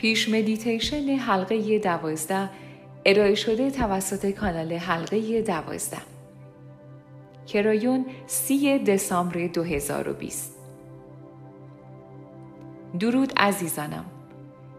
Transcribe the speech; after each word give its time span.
پیش 0.00 0.28
مدیتیشن 0.28 1.08
حلقه 1.08 1.78
دوازده 1.78 2.50
ارائه 3.04 3.34
شده 3.34 3.70
توسط 3.70 4.30
کانال 4.30 4.72
حلقه 4.72 5.42
دوازده. 5.42 5.96
کرایون 7.46 8.06
سی 8.26 8.78
دسامبر 8.78 9.46
2020 9.46 10.58
درود 13.00 13.32
عزیزانم. 13.36 14.04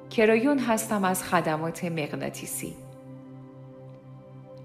کرایون 0.09 0.59
هستم 0.59 1.03
از 1.03 1.23
خدمات 1.23 1.83
مغناطیسی. 1.83 2.73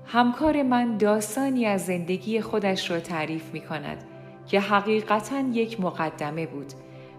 همکار 0.06 0.62
من 0.62 0.96
داستانی 0.96 1.66
از 1.66 1.86
زندگی 1.86 2.40
خودش 2.40 2.90
را 2.90 3.00
تعریف 3.00 3.44
می 3.52 3.60
کند 3.60 4.04
که 4.46 4.60
حقیقتا 4.60 5.40
یک 5.52 5.80
مقدمه 5.80 6.46
بود. 6.46 6.72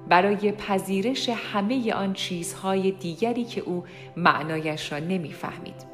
برای 0.10 0.52
پذیرش 0.52 1.30
همه 1.30 1.94
آن 1.94 2.14
چیزهای 2.14 2.92
دیگری 2.92 3.44
که 3.44 3.62
او 3.62 3.84
معنایش 4.18 4.92
را 4.92 5.00
نمی‌فهمید 5.00 5.86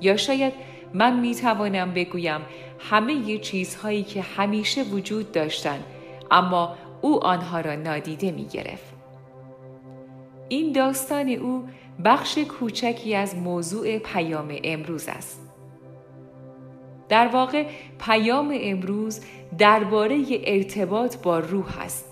یا 0.00 0.16
شاید 0.16 0.52
من 0.94 1.20
می 1.20 1.34
توانم 1.34 1.94
بگویم 1.94 2.40
همه 2.78 3.38
چیزهایی 3.38 4.02
که 4.02 4.22
همیشه 4.22 4.82
وجود 4.82 5.32
داشتند 5.32 5.84
اما 6.30 6.74
او 7.02 7.24
آنها 7.24 7.60
را 7.60 7.74
نادیده 7.74 8.30
می 8.30 8.44
گرفت. 8.44 8.92
این 10.48 10.72
داستان 10.72 11.28
او 11.28 11.68
بخش 12.04 12.38
کوچکی 12.38 13.14
از 13.14 13.36
موضوع 13.36 13.98
پیام 13.98 14.56
امروز 14.64 15.08
است. 15.08 15.40
در 17.08 17.26
واقع 17.26 17.66
پیام 17.98 18.58
امروز 18.60 19.20
درباره 19.58 20.24
ارتباط 20.30 21.16
با 21.16 21.38
روح 21.38 21.78
است. 21.78 22.11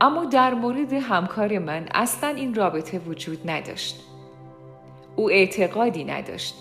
اما 0.00 0.24
در 0.24 0.54
مورد 0.54 0.92
همکار 0.92 1.58
من 1.58 1.88
اصلا 1.94 2.28
این 2.28 2.54
رابطه 2.54 2.98
وجود 2.98 3.50
نداشت. 3.50 4.00
او 5.16 5.30
اعتقادی 5.30 6.04
نداشت. 6.04 6.54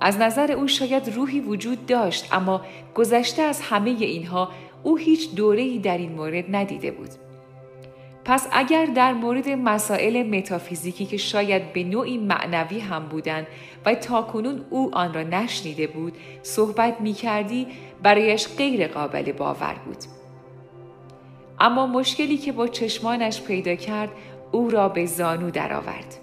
از 0.00 0.18
نظر 0.18 0.52
او 0.52 0.68
شاید 0.68 1.14
روحی 1.14 1.40
وجود 1.40 1.86
داشت 1.86 2.34
اما 2.34 2.60
گذشته 2.94 3.42
از 3.42 3.60
همه 3.60 3.90
اینها 3.90 4.50
او 4.82 4.96
هیچ 4.96 5.34
دوره‌ای 5.34 5.78
در 5.78 5.98
این 5.98 6.12
مورد 6.12 6.44
ندیده 6.56 6.90
بود. 6.90 7.10
پس 8.24 8.48
اگر 8.52 8.86
در 8.86 9.12
مورد 9.12 9.48
مسائل 9.48 10.22
متافیزیکی 10.22 11.06
که 11.06 11.16
شاید 11.16 11.72
به 11.72 11.84
نوعی 11.84 12.18
معنوی 12.18 12.78
هم 12.78 13.06
بودند 13.06 13.46
و 13.86 13.94
تاکنون 13.94 14.64
او 14.70 14.94
آن 14.94 15.14
را 15.14 15.22
نشنیده 15.22 15.86
بود 15.86 16.12
صحبت 16.42 17.00
می 17.00 17.12
کردی 17.12 17.66
برایش 18.02 18.48
غیر 18.56 18.86
قابل 18.86 19.32
باور 19.32 19.76
بود. 19.86 20.17
اما 21.60 21.86
مشکلی 21.86 22.36
که 22.36 22.52
با 22.52 22.66
چشمانش 22.66 23.42
پیدا 23.42 23.74
کرد 23.74 24.10
او 24.52 24.70
را 24.70 24.88
به 24.88 25.06
زانو 25.06 25.50
درآورد. 25.50 26.18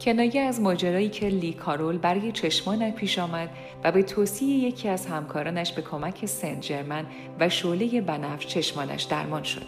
کنایه 0.00 0.40
از 0.40 0.60
ماجرایی 0.60 1.08
که 1.08 1.28
لی 1.28 1.52
کارول 1.52 1.98
برای 1.98 2.32
چشمانش 2.32 2.92
پیش 2.92 3.18
آمد 3.18 3.50
و 3.84 3.92
به 3.92 4.02
توصیه 4.02 4.48
یکی 4.48 4.88
از 4.88 5.06
همکارانش 5.06 5.72
به 5.72 5.82
کمک 5.82 6.26
سنت 6.26 6.60
جرمن 6.60 7.06
و 7.40 7.48
شعله 7.48 8.00
بنفش 8.00 8.46
چشمانش 8.46 9.02
درمان 9.02 9.42
شد. 9.42 9.66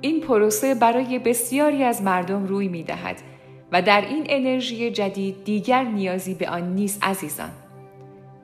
این 0.00 0.20
پروسه 0.20 0.74
برای 0.74 1.18
بسیاری 1.18 1.82
از 1.82 2.02
مردم 2.02 2.46
روی 2.46 2.68
می 2.68 2.82
دهد 2.82 3.16
و 3.72 3.82
در 3.82 4.00
این 4.00 4.26
انرژی 4.28 4.90
جدید 4.90 5.44
دیگر 5.44 5.84
نیازی 5.84 6.34
به 6.34 6.48
آن 6.48 6.74
نیست 6.74 7.04
عزیزان. 7.04 7.50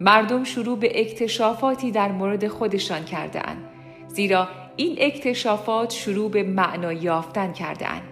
مردم 0.00 0.44
شروع 0.44 0.78
به 0.78 1.00
اکتشافاتی 1.00 1.90
در 1.90 2.12
مورد 2.12 2.48
خودشان 2.48 3.04
کرده 3.04 3.48
اند. 3.48 3.71
زیرا 4.12 4.48
این 4.76 4.96
اکتشافات 5.00 5.92
شروع 5.92 6.30
به 6.30 6.42
معنا 6.42 6.92
یافتن 6.92 7.52
کرده 7.52 7.88
اند. 7.88 8.02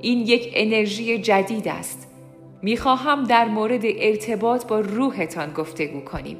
این 0.00 0.18
یک 0.18 0.50
انرژی 0.54 1.18
جدید 1.18 1.68
است. 1.68 2.08
می‌خواهم 2.62 3.24
در 3.24 3.44
مورد 3.44 3.82
ارتباط 3.84 4.66
با 4.66 4.80
روحتان 4.80 5.52
گفتگو 5.52 6.00
کنیم. 6.00 6.36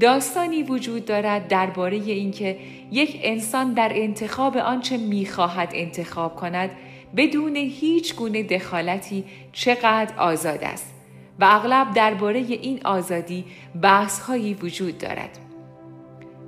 داستانی 0.00 0.62
وجود 0.62 1.04
دارد 1.04 1.48
درباره 1.48 1.96
اینکه 1.96 2.58
یک 2.92 3.20
انسان 3.22 3.72
در 3.72 3.90
انتخاب 3.94 4.56
آنچه 4.56 4.96
می‌خواهد 4.96 5.70
انتخاب 5.74 6.36
کند 6.36 6.70
بدون 7.16 7.56
هیچ 7.56 8.14
گونه 8.14 8.42
دخالتی 8.42 9.24
چقدر 9.52 10.18
آزاد 10.18 10.64
است 10.64 10.94
و 11.40 11.44
اغلب 11.44 11.94
درباره 11.94 12.38
این 12.38 12.80
آزادی 12.84 13.44
بحثهایی 13.82 14.54
وجود 14.54 14.98
دارد. 14.98 15.38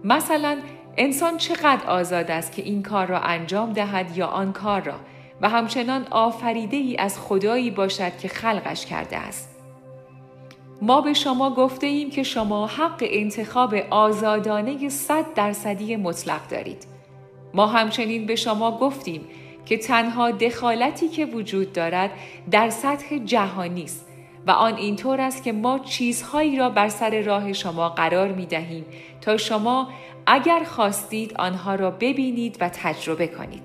مثلا 0.04 0.58
انسان 0.96 1.36
چقدر 1.36 1.86
آزاد 1.86 2.30
است 2.30 2.52
که 2.52 2.62
این 2.62 2.82
کار 2.82 3.06
را 3.06 3.20
انجام 3.20 3.72
دهد 3.72 4.16
یا 4.16 4.26
آن 4.26 4.52
کار 4.52 4.80
را 4.80 4.94
و 5.40 5.48
همچنان 5.48 6.06
آفریده 6.10 6.76
ای 6.76 6.96
از 6.96 7.18
خدایی 7.18 7.70
باشد 7.70 8.18
که 8.18 8.28
خلقش 8.28 8.86
کرده 8.86 9.16
است. 9.16 9.48
ما 10.82 11.00
به 11.00 11.14
شما 11.14 11.54
گفته 11.54 11.86
ایم 11.86 12.10
که 12.10 12.22
شما 12.22 12.66
حق 12.66 12.98
انتخاب 13.00 13.74
آزادانه 13.90 14.88
صد 14.88 15.34
درصدی 15.34 15.96
مطلق 15.96 16.48
دارید. 16.48 16.86
ما 17.54 17.66
همچنین 17.66 18.26
به 18.26 18.36
شما 18.36 18.78
گفتیم 18.78 19.20
که 19.66 19.78
تنها 19.78 20.30
دخالتی 20.30 21.08
که 21.08 21.26
وجود 21.26 21.72
دارد 21.72 22.10
در 22.50 22.70
سطح 22.70 23.18
جهانی 23.18 23.82
است 23.82 24.07
و 24.46 24.50
آن 24.50 24.76
اینطور 24.76 25.20
است 25.20 25.44
که 25.44 25.52
ما 25.52 25.78
چیزهایی 25.78 26.56
را 26.56 26.70
بر 26.70 26.88
سر 26.88 27.20
راه 27.20 27.52
شما 27.52 27.88
قرار 27.88 28.32
می 28.32 28.46
دهیم 28.46 28.84
تا 29.20 29.36
شما 29.36 29.88
اگر 30.26 30.64
خواستید 30.64 31.34
آنها 31.34 31.74
را 31.74 31.90
ببینید 31.90 32.56
و 32.60 32.68
تجربه 32.68 33.26
کنید. 33.26 33.62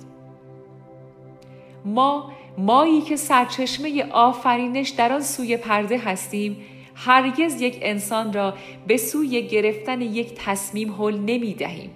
ما 1.85 2.31
مایی 2.57 3.01
که 3.01 3.15
سرچشمه 3.15 4.05
آفرینش 4.11 4.89
در 4.89 5.13
آن 5.13 5.21
سوی 5.21 5.57
پرده 5.57 5.97
هستیم 5.97 6.57
هرگز 6.95 7.61
یک 7.61 7.79
انسان 7.81 8.33
را 8.33 8.53
به 8.87 8.97
سوی 8.97 9.47
گرفتن 9.47 10.01
یک 10.01 10.33
تصمیم 10.35 10.95
حل 10.95 11.17
نمی 11.17 11.53
دهیم. 11.53 11.91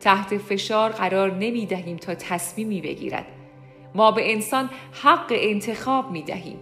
تحت 0.00 0.38
فشار 0.38 0.90
قرار 0.90 1.34
نمی 1.34 1.66
دهیم 1.66 1.96
تا 1.96 2.14
تصمیمی 2.14 2.80
بگیرد. 2.80 3.26
ما 3.94 4.10
به 4.10 4.32
انسان 4.32 4.70
حق 5.02 5.26
انتخاب 5.30 6.10
می 6.10 6.22
دهیم. 6.22 6.58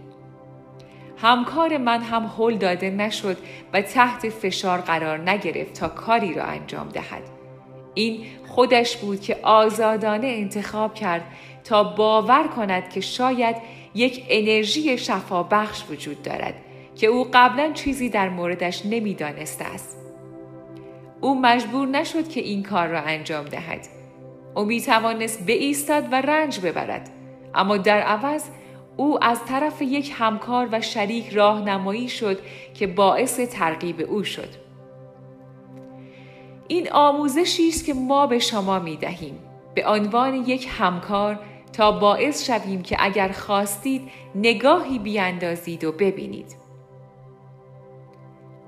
همکار 1.21 1.77
من 1.77 2.01
هم 2.01 2.31
حل 2.37 2.57
داده 2.57 2.89
نشد 2.89 3.37
و 3.73 3.81
تحت 3.81 4.29
فشار 4.29 4.77
قرار 4.77 5.29
نگرفت 5.29 5.73
تا 5.73 5.87
کاری 5.87 6.33
را 6.33 6.43
انجام 6.43 6.89
دهد. 6.89 7.23
این 7.93 8.25
خودش 8.47 8.97
بود 8.97 9.21
که 9.21 9.37
آزادانه 9.43 10.27
انتخاب 10.27 10.93
کرد 10.93 11.21
تا 11.63 11.83
باور 11.83 12.47
کند 12.47 12.89
که 12.89 13.01
شاید 13.01 13.55
یک 13.95 14.25
انرژی 14.29 14.97
شفا 14.97 15.43
بخش 15.43 15.83
وجود 15.89 16.21
دارد 16.23 16.53
که 16.95 17.07
او 17.07 17.27
قبلا 17.33 17.71
چیزی 17.73 18.09
در 18.09 18.29
موردش 18.29 18.85
نمی‌دانسته 18.85 19.65
است. 19.65 19.97
او 21.21 21.41
مجبور 21.41 21.87
نشد 21.87 22.29
که 22.29 22.39
این 22.41 22.63
کار 22.63 22.87
را 22.87 23.01
انجام 23.01 23.45
دهد. 23.45 23.87
او 24.55 24.65
می 24.65 24.81
توانست 24.81 25.47
بایستد 25.47 26.07
و 26.11 26.21
رنج 26.21 26.59
ببرد. 26.59 27.09
اما 27.55 27.77
در 27.77 28.01
عوض 28.01 28.43
او 28.99 29.23
از 29.23 29.45
طرف 29.45 29.81
یک 29.81 30.13
همکار 30.17 30.69
و 30.71 30.81
شریک 30.81 31.29
راهنمایی 31.29 32.09
شد 32.09 32.39
که 32.73 32.87
باعث 32.87 33.39
ترغیب 33.39 34.05
او 34.09 34.23
شد. 34.23 34.49
این 36.67 36.91
آموزشی 36.91 37.67
است 37.67 37.85
که 37.85 37.93
ما 37.93 38.27
به 38.27 38.39
شما 38.39 38.79
می 38.79 38.97
دهیم 38.97 39.39
به 39.75 39.87
عنوان 39.87 40.33
یک 40.33 40.67
همکار 40.79 41.39
تا 41.73 41.91
باعث 41.91 42.45
شویم 42.45 42.81
که 42.81 42.97
اگر 42.99 43.31
خواستید 43.31 44.01
نگاهی 44.35 44.99
بیاندازید 44.99 45.83
و 45.83 45.91
ببینید. 45.91 46.55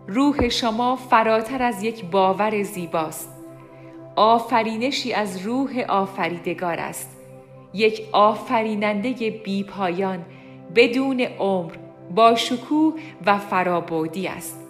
روح 0.07 0.49
شما 0.49 0.95
فراتر 0.95 1.63
از 1.63 1.83
یک 1.83 2.05
باور 2.05 2.63
زیباست. 2.63 3.29
آفرینشی 4.15 5.13
از 5.13 5.45
روح 5.45 5.85
آفریدگار 5.89 6.79
است. 6.79 7.20
یک 7.73 8.01
آفریننده 8.11 9.29
بی 9.43 9.63
پایان 9.63 10.25
بدون 10.75 11.21
عمر 11.21 11.73
با 12.15 12.35
شکوه 12.35 12.93
و 13.25 13.37
فرابودی 13.37 14.27
است. 14.27 14.61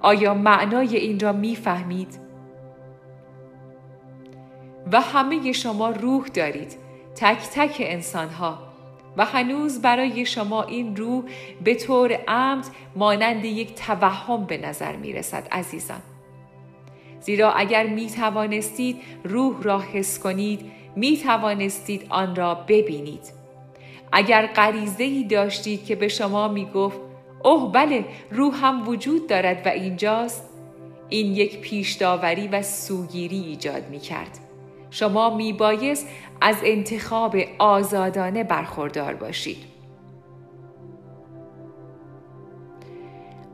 آیا 0.00 0.34
معنای 0.34 0.96
این 0.96 1.20
را 1.20 1.32
می‌فهمید؟ 1.32 2.28
و 4.92 5.00
همه 5.00 5.52
شما 5.52 5.90
روح 5.90 6.26
دارید 6.26 6.76
تک 7.16 7.38
تک 7.38 7.76
انسان 7.80 8.28
ها 8.28 8.58
و 9.16 9.24
هنوز 9.24 9.82
برای 9.82 10.26
شما 10.26 10.62
این 10.62 10.96
روح 10.96 11.24
به 11.64 11.74
طور 11.74 12.12
عمد 12.12 12.66
مانند 12.96 13.44
یک 13.44 13.74
توهم 13.74 14.44
به 14.44 14.58
نظر 14.58 14.96
می 14.96 15.12
رسد 15.12 15.48
عزیزان. 15.52 16.00
زیرا 17.20 17.52
اگر 17.52 17.86
می 17.86 18.06
توانستید 18.06 18.96
روح 19.24 19.62
را 19.62 19.78
حس 19.78 20.18
کنید 20.18 20.60
می 20.96 21.16
توانستید 21.16 22.06
آن 22.08 22.36
را 22.36 22.54
ببینید. 22.54 23.32
اگر 24.12 24.46
غریزه 24.46 25.04
ای 25.04 25.24
داشتید 25.24 25.84
که 25.84 25.96
به 25.96 26.08
شما 26.08 26.48
می 26.48 26.66
گفت 26.66 27.00
اوه 27.44 27.72
بله 27.72 28.04
روح 28.30 28.66
هم 28.66 28.88
وجود 28.88 29.26
دارد 29.26 29.66
و 29.66 29.68
اینجاست 29.68 30.48
این 31.08 31.32
یک 31.32 31.60
پیش 31.60 31.92
داوری 31.92 32.48
و 32.48 32.62
سوگیری 32.62 33.40
ایجاد 33.40 33.88
می 33.90 33.98
کرد. 33.98 34.38
شما 34.90 35.36
میبایست 35.36 36.06
از 36.40 36.56
انتخاب 36.64 37.36
آزادانه 37.58 38.44
برخوردار 38.44 39.14
باشید. 39.14 39.58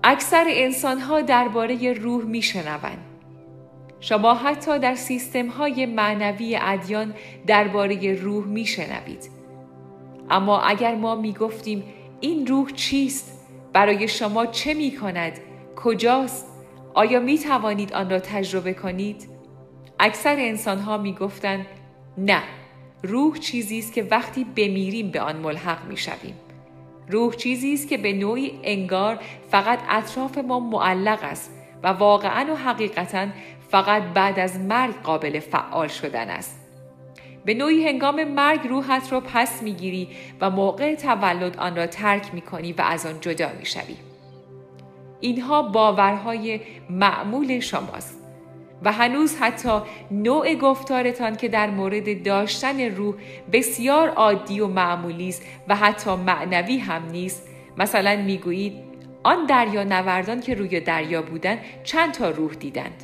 اکثر 0.05 0.45
انسان 0.49 1.01
ها 1.01 1.21
درباره 1.21 1.93
روح 1.93 2.25
میشنوند. 2.25 3.14
شما 4.05 4.35
حتی 4.35 4.79
در 4.79 4.95
سیستم 4.95 5.49
های 5.49 5.87
معنوی 5.87 6.59
ادیان 6.63 7.15
درباره 7.47 8.15
روح 8.15 8.47
میشنوید. 8.47 9.31
اما 10.31 10.61
اگر 10.61 10.95
ما 10.95 11.15
می‌گفتیم 11.15 11.85
این 12.21 12.47
روح 12.47 12.71
چیست؟ 12.71 13.47
برای 13.73 14.09
شما 14.09 14.47
چه 14.47 14.75
می 14.75 14.97
کند؟ 14.97 15.33
کجاست؟ 15.77 16.47
آیا 16.95 17.21
می 17.21 17.39
توانید 17.39 17.93
آن 17.93 18.11
را 18.11 18.19
تجربه 18.19 18.75
کنید؟ 18.75 19.29
اکثر 20.01 20.37
انسان 20.39 20.79
ها 20.79 20.99
می 20.99 21.13
گفتند 21.13 21.67
نه 22.19 22.43
روح 23.03 23.39
چیزی 23.39 23.79
است 23.79 23.93
که 23.93 24.03
وقتی 24.11 24.45
بمیریم 24.45 25.11
به 25.11 25.21
آن 25.21 25.37
ملحق 25.37 25.89
می 25.89 25.97
شویم. 25.97 26.35
روح 27.11 27.35
چیزی 27.35 27.75
است 27.75 27.89
که 27.89 27.97
به 27.97 28.13
نوعی 28.13 28.61
انگار 28.63 29.19
فقط 29.51 29.79
اطراف 29.89 30.39
ما 30.39 30.61
معلق 30.61 31.19
است 31.23 31.51
و 31.85 31.87
واقعا 31.87 32.53
و 32.53 32.57
حقیقتا 32.57 33.27
فقط 33.75 34.03
بعد 34.03 34.39
از 34.39 34.61
مرگ 34.61 35.03
قابل 35.03 35.41
فعال 35.41 35.89
شدن 35.89 36.31
است. 36.31 36.61
به 37.45 37.55
نوعی 37.55 37.89
هنگام 37.89 38.25
مرگ 38.25 38.69
روحت 38.69 39.13
را 39.13 39.21
پس 39.21 39.63
می‌گیری 39.63 40.09
و 40.41 40.51
موقع 40.51 40.95
تولد 40.95 41.57
آن 41.57 41.77
را 41.77 41.87
ترک 41.87 42.35
می 42.35 42.41
کنی 42.41 42.73
و 42.73 42.83
از 42.83 43.07
آن 43.07 43.21
جدا 43.21 43.49
می 43.59 43.67
شوی. 43.67 43.97
اینها 45.21 45.63
باورهای 45.63 46.61
معمول 46.91 47.61
شماست. 47.61 48.19
و 48.83 48.93
هنوز 48.93 49.37
حتی 49.37 49.79
نوع 50.11 50.55
گفتارتان 50.55 51.37
که 51.37 51.49
در 51.49 51.71
مورد 51.71 52.23
داشتن 52.23 52.81
روح 52.81 53.15
بسیار 53.53 54.09
عادی 54.09 54.61
و 54.61 54.67
معمولی 54.67 55.29
است 55.29 55.43
و 55.69 55.77
حتی 55.77 56.15
معنوی 56.15 56.79
هم 56.79 57.03
نیست 57.11 57.49
مثلا 57.79 58.23
می‌گویید 58.23 58.73
آن 59.23 59.47
دریا 59.47 59.85
نوردان 59.85 60.41
که 60.41 60.55
روی 60.55 60.81
دریا 60.81 61.23
بودند 61.23 61.59
چند 61.85 62.13
تا 62.13 62.31
روح 62.31 62.55
دیدند 62.55 63.04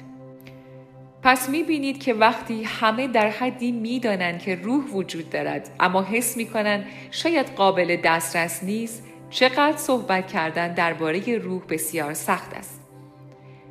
پس 1.22 1.48
می‌بینید 1.48 2.02
که 2.02 2.14
وقتی 2.14 2.64
همه 2.64 3.08
در 3.08 3.28
حدی 3.28 3.72
می‌دانند 3.72 4.38
که 4.38 4.54
روح 4.54 4.84
وجود 4.84 5.30
دارد 5.30 5.70
اما 5.80 6.02
حس 6.02 6.36
می‌کنند 6.36 6.86
شاید 7.10 7.46
قابل 7.46 7.96
دسترس 8.04 8.64
نیست 8.64 9.06
چقدر 9.30 9.76
صحبت 9.76 10.32
کردن 10.32 10.74
درباره 10.74 11.38
روح 11.38 11.62
بسیار 11.68 12.14
سخت 12.14 12.54
است 12.54 12.80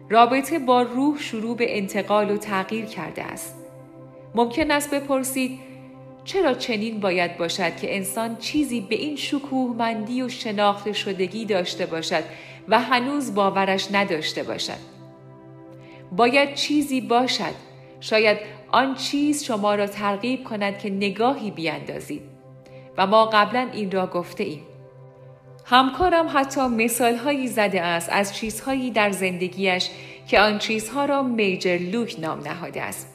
رابطه 0.09 0.59
با 0.59 0.81
روح 0.81 1.19
شروع 1.19 1.57
به 1.57 1.77
انتقال 1.77 2.31
و 2.31 2.37
تغییر 2.37 2.85
کرده 2.85 3.23
است. 3.23 3.55
ممکن 4.35 4.71
است 4.71 4.93
بپرسید 4.93 5.59
چرا 6.25 6.53
چنین 6.53 6.99
باید 6.99 7.37
باشد 7.37 7.77
که 7.77 7.95
انسان 7.95 8.37
چیزی 8.37 8.81
به 8.81 8.95
این 8.95 9.15
شکوهمندی 9.15 10.21
و 10.21 10.29
شناخته 10.29 10.93
شدگی 10.93 11.45
داشته 11.45 11.85
باشد 11.85 12.23
و 12.67 12.79
هنوز 12.79 13.33
باورش 13.33 13.87
نداشته 13.91 14.43
باشد؟ 14.43 14.98
باید 16.11 16.53
چیزی 16.53 17.01
باشد 17.01 17.53
شاید 17.99 18.37
آن 18.71 18.95
چیز 18.95 19.43
شما 19.43 19.75
را 19.75 19.87
ترغیب 19.87 20.43
کند 20.43 20.79
که 20.79 20.89
نگاهی 20.89 21.51
بیاندازید 21.51 22.21
و 22.97 23.07
ما 23.07 23.25
قبلا 23.25 23.69
این 23.73 23.91
را 23.91 24.07
گفته 24.07 24.43
ایم. 24.43 24.61
همکارم 25.65 26.29
حتی 26.33 26.61
مثالهایی 26.61 27.47
زده 27.47 27.81
است 27.81 28.09
از 28.11 28.35
چیزهایی 28.35 28.91
در 28.91 29.11
زندگیش 29.11 29.89
که 30.27 30.39
آن 30.39 30.57
چیزها 30.57 31.05
را 31.05 31.23
میجر 31.23 31.77
لوک 31.77 32.15
نام 32.19 32.39
نهاده 32.39 32.81
است. 32.81 33.07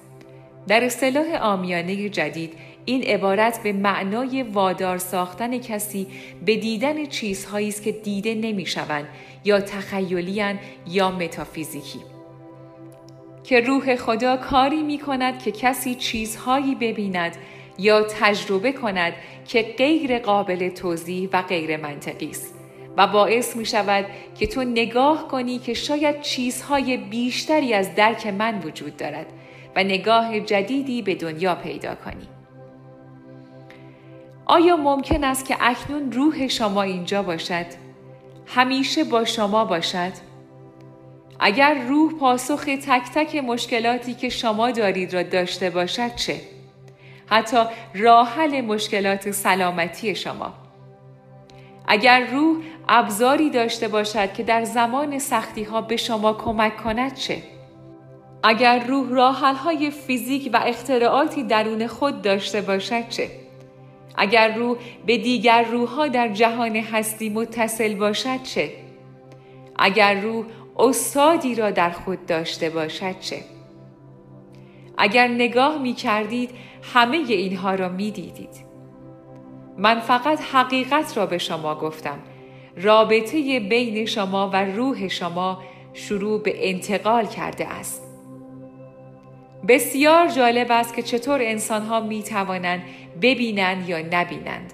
در 0.69 0.85
اصطلاح 0.85 1.35
آمیانه 1.35 2.09
جدید 2.09 2.53
این 2.85 3.03
عبارت 3.03 3.63
به 3.63 3.73
معنای 3.73 4.43
وادار 4.43 4.99
ساختن 4.99 5.59
کسی 5.59 6.07
به 6.45 6.57
دیدن 6.57 7.07
چیزهایی 7.07 7.69
است 7.69 7.83
که 7.83 7.93
دیده 7.93 8.35
نمی‌شوند 8.35 9.09
یا 9.45 9.61
تخیلی 9.61 10.45
یا 10.87 11.11
متافیزیکی 11.11 12.14
که 13.45 13.61
روح 13.61 13.97
خدا 13.97 14.37
کاری 14.37 14.83
می 14.83 14.99
کند 14.99 15.43
که 15.43 15.53
کسی 15.53 15.95
چیزهایی 15.95 16.75
ببیند 16.75 17.37
یا 17.79 18.03
تجربه 18.03 18.73
کند 18.73 19.13
که 19.49 19.75
غیر 19.79 20.19
قابل 20.19 20.69
توضیح 20.69 21.29
و 21.33 21.43
غیر 21.43 21.77
منطقی 21.77 22.31
است 22.31 22.55
و 22.97 23.07
باعث 23.07 23.57
می 23.57 23.67
شود 23.67 24.07
که 24.39 24.47
تو 24.47 24.65
نگاه 24.65 25.29
کنی 25.29 25.59
که 25.59 25.75
شاید 25.75 26.21
چیزهای 26.21 26.97
بیشتری 26.97 27.75
از 27.75 27.95
درک 27.95 28.27
من 28.27 28.59
وجود 28.59 28.97
دارد 28.97 29.27
و 29.77 29.85
نگاه 29.85 30.41
جدیدی 30.41 31.03
به 31.03 31.15
دنیا 31.15 31.55
پیدا 31.55 31.95
کنی. 31.95 32.29
آیا 34.47 34.77
ممکن 34.77 35.25
است 35.25 35.47
که 35.47 35.57
اکنون 35.61 36.13
روح 36.13 36.49
شما 36.49 36.83
اینجا 36.83 37.23
باشد؟ 37.23 37.67
همیشه 38.47 39.05
با 39.05 39.25
شما 39.25 39.65
باشد؟ 39.65 40.13
اگر 41.41 41.75
روح 41.89 42.13
پاسخ 42.13 42.65
تک 42.65 43.03
تک 43.15 43.37
مشکلاتی 43.37 44.15
که 44.15 44.29
شما 44.29 44.71
دارید 44.71 45.15
را 45.15 45.23
داشته 45.23 45.71
باشد 45.71 46.15
چه؟ 46.15 46.41
حتی 47.27 47.57
راه 47.95 48.29
حل 48.29 48.61
مشکلات 48.61 49.31
سلامتی 49.31 50.15
شما 50.15 50.53
اگر 51.89 52.27
روح 52.33 52.57
ابزاری 52.89 53.51
داشته 53.51 53.89
باشد 53.89 54.33
که 54.33 54.43
در 54.43 54.65
زمان 54.65 55.19
سختی 55.19 55.63
ها 55.63 55.81
به 55.81 55.97
شما 55.97 56.33
کمک 56.33 56.77
کند 56.77 57.15
چه؟ 57.15 57.43
اگر 58.43 58.85
روح 58.87 59.09
راه 59.11 59.57
های 59.57 59.91
فیزیک 59.91 60.51
و 60.53 60.61
اختراعاتی 60.67 61.43
درون 61.43 61.87
خود 61.87 62.23
داشته 62.23 62.61
باشد 62.61 63.09
چه؟ 63.09 63.31
اگر 64.17 64.55
روح 64.55 64.77
به 65.07 65.19
دیگر 65.19 65.63
روحها 65.63 66.09
در 66.09 66.29
جهان 66.29 66.77
هستی 66.77 67.29
متصل 67.29 67.95
باشد 67.95 68.43
چه؟ 68.43 68.71
اگر 69.77 70.21
روح 70.21 70.45
استادی 70.79 71.55
را 71.55 71.71
در 71.71 71.91
خود 71.91 72.27
داشته 72.27 72.71
باشد 72.71 73.21
چه؟ 73.21 73.41
اگر 74.99 75.29
نگاه 75.29 75.83
می 75.83 75.93
کردید 75.93 76.51
همه 76.95 77.17
اینها 77.17 77.75
را 77.75 77.89
می 77.89 78.11
دیدید. 78.11 78.65
من 79.79 80.01
فقط 80.01 80.41
حقیقت 80.41 81.17
را 81.17 81.27
به 81.27 81.39
شما 81.39 81.75
گفتم. 81.75 82.19
رابطه 82.77 83.61
بین 83.61 84.07
شما 84.07 84.51
و 84.53 84.65
روح 84.65 85.09
شما 85.09 85.63
شروع 85.93 86.43
به 86.43 86.71
انتقال 86.71 87.27
کرده 87.27 87.69
است. 87.69 88.03
بسیار 89.69 90.29
جالب 90.29 90.67
است 90.71 90.95
که 90.95 91.03
چطور 91.03 91.41
انسانها 91.43 92.01
می 92.01 92.23
توانند 92.23 92.83
ببینند 93.23 93.89
یا 93.89 93.99
نبینند 93.99 94.73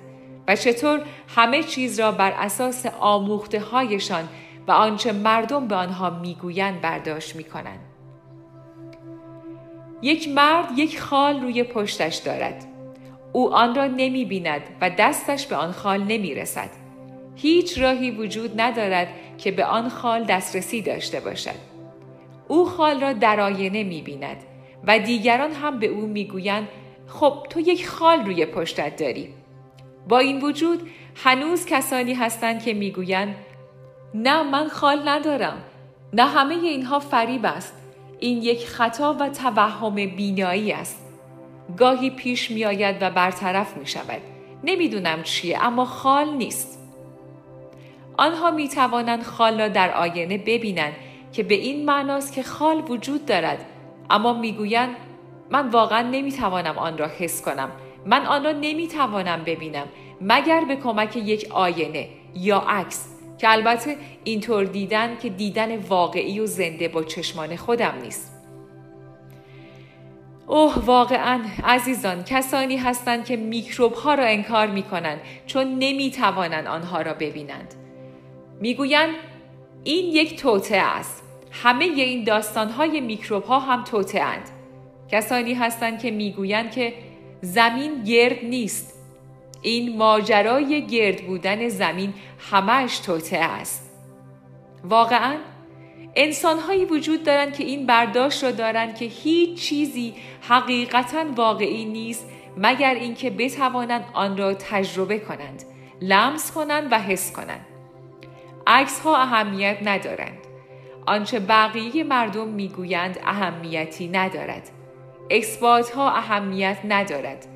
و 0.48 0.56
چطور 0.56 1.00
همه 1.36 1.62
چیز 1.62 2.00
را 2.00 2.12
بر 2.12 2.32
اساس 2.32 2.86
آموخته 3.00 3.60
هایشان 3.60 4.28
و 4.70 4.72
آنچه 4.72 5.12
مردم 5.12 5.68
به 5.68 5.74
آنها 5.74 6.10
می‌گویند 6.10 6.80
برداشت 6.80 7.36
می 7.36 7.44
کنند. 7.44 7.78
یک 10.02 10.28
مرد 10.28 10.78
یک 10.78 11.00
خال 11.00 11.40
روی 11.40 11.62
پشتش 11.62 12.16
دارد. 12.16 12.64
او 13.32 13.54
آن 13.54 13.74
را 13.74 13.86
نمی 13.86 14.24
بیند 14.24 14.62
و 14.80 14.90
دستش 14.90 15.46
به 15.46 15.56
آن 15.56 15.72
خال 15.72 16.02
نمی 16.02 16.34
رسد. 16.34 16.70
هیچ 17.36 17.78
راهی 17.78 18.10
وجود 18.10 18.60
ندارد 18.60 19.08
که 19.38 19.50
به 19.50 19.64
آن 19.64 19.88
خال 19.88 20.24
دسترسی 20.24 20.82
داشته 20.82 21.20
باشد. 21.20 21.58
او 22.48 22.64
خال 22.64 23.00
را 23.00 23.12
در 23.12 23.40
آینه 23.40 23.84
می 23.84 24.02
بیند 24.02 24.36
و 24.86 24.98
دیگران 24.98 25.52
هم 25.52 25.78
به 25.78 25.86
او 25.86 26.06
می 26.06 26.24
گویند 26.24 26.68
خب 27.06 27.46
تو 27.50 27.60
یک 27.60 27.88
خال 27.88 28.24
روی 28.24 28.46
پشتت 28.46 28.96
داری. 28.96 29.28
با 30.08 30.18
این 30.18 30.40
وجود 30.40 30.90
هنوز 31.14 31.66
کسانی 31.66 32.14
هستند 32.14 32.62
که 32.62 32.74
می‌گویند 32.74 33.34
نه 34.14 34.42
من 34.42 34.68
خال 34.68 35.08
ندارم. 35.08 35.62
نه 36.12 36.24
همه 36.24 36.54
اینها 36.54 36.98
فریب 36.98 37.46
است. 37.46 37.74
این 38.20 38.42
یک 38.42 38.66
خطا 38.66 39.16
و 39.20 39.28
توهم 39.28 39.94
بینایی 39.94 40.72
است. 40.72 41.06
گاهی 41.76 42.10
پیش 42.10 42.50
می 42.50 42.64
آید 42.64 42.96
و 43.00 43.10
برطرف 43.10 43.76
می 43.76 43.86
شود 43.86 44.20
نمی‌دونم 44.64 45.22
چیه 45.22 45.64
اما 45.64 45.84
خال 45.84 46.34
نیست. 46.34 46.78
آنها 48.16 48.50
می 48.50 48.68
توانند 48.68 49.22
خال 49.22 49.60
را 49.60 49.68
در 49.68 49.94
آینه 49.94 50.38
ببینند 50.38 50.92
که 51.32 51.42
به 51.42 51.54
این 51.54 51.84
معناست 51.84 52.32
که 52.32 52.42
خال 52.42 52.82
وجود 52.88 53.26
دارد. 53.26 53.66
اما 54.10 54.32
می‌گویند 54.32 54.96
من 55.50 55.68
واقعا 55.68 56.02
نمی‌توانم 56.02 56.78
آن 56.78 56.98
را 56.98 57.06
حس 57.06 57.42
کنم. 57.42 57.70
من 58.06 58.26
آن 58.26 58.44
را 58.44 58.52
نمی‌توانم 58.52 59.42
ببینم 59.46 59.86
مگر 60.20 60.64
به 60.68 60.76
کمک 60.76 61.16
یک 61.16 61.46
آینه 61.50 62.08
یا 62.34 62.58
عکس. 62.58 63.09
که 63.40 63.50
البته 63.50 63.96
اینطور 64.24 64.64
دیدن 64.64 65.16
که 65.22 65.28
دیدن 65.28 65.76
واقعی 65.76 66.40
و 66.40 66.46
زنده 66.46 66.88
با 66.88 67.04
چشمان 67.04 67.56
خودم 67.56 67.94
نیست. 68.02 68.32
اوه 70.46 70.84
واقعا 70.84 71.40
عزیزان 71.64 72.24
کسانی 72.24 72.76
هستند 72.76 73.24
که 73.24 73.36
میکروب 73.36 73.92
ها 73.92 74.14
را 74.14 74.24
انکار 74.24 74.66
می 74.66 74.82
کنند 74.82 75.20
چون 75.46 75.78
نمی 75.78 76.10
توانند 76.10 76.66
آنها 76.66 77.02
را 77.02 77.14
ببینند. 77.14 77.74
می‌گویند 78.60 79.14
این 79.84 80.04
یک 80.14 80.40
توته 80.40 80.76
است. 80.76 81.22
همه 81.50 81.84
این 81.84 82.24
داستان 82.24 82.68
های 82.68 83.00
میکروب 83.00 83.44
ها 83.44 83.58
هم 83.58 83.84
توته 83.84 84.20
اند 84.20 84.50
کسانی 85.10 85.54
هستند 85.54 85.98
که 85.98 86.10
می‌گویند 86.10 86.70
که 86.70 86.94
زمین 87.40 88.04
گرد 88.04 88.44
نیست. 88.44 88.99
این 89.62 89.96
ماجرای 89.96 90.86
گرد 90.86 91.26
بودن 91.26 91.68
زمین 91.68 92.14
همش 92.50 92.98
توته 92.98 93.36
است. 93.36 93.90
واقعا 94.84 95.36
انسانهایی 96.16 96.84
وجود 96.84 97.22
دارند 97.22 97.52
که 97.52 97.64
این 97.64 97.86
برداشت 97.86 98.44
را 98.44 98.50
دارند 98.50 98.96
که 98.96 99.04
هیچ 99.04 99.60
چیزی 99.60 100.14
حقیقتا 100.48 101.24
واقعی 101.36 101.84
نیست 101.84 102.28
مگر 102.56 102.94
اینکه 102.94 103.30
بتوانند 103.30 104.04
آن 104.14 104.36
را 104.36 104.54
تجربه 104.54 105.18
کنند 105.18 105.64
لمس 106.00 106.52
کنند 106.52 106.92
و 106.92 106.98
حس 106.98 107.32
کنند. 107.32 107.66
عکس 108.66 109.00
ها 109.00 109.16
اهمیت 109.16 109.78
ندارند. 109.82 110.38
آنچه 111.06 111.40
بقیه 111.40 112.04
مردم 112.04 112.48
می‌گویند 112.48 113.18
اهمیتی 113.24 114.08
ندارد. 114.08 114.70
اثبات 115.30 115.90
ها 115.90 116.10
اهمیت 116.10 116.78
ندارد. 116.84 117.46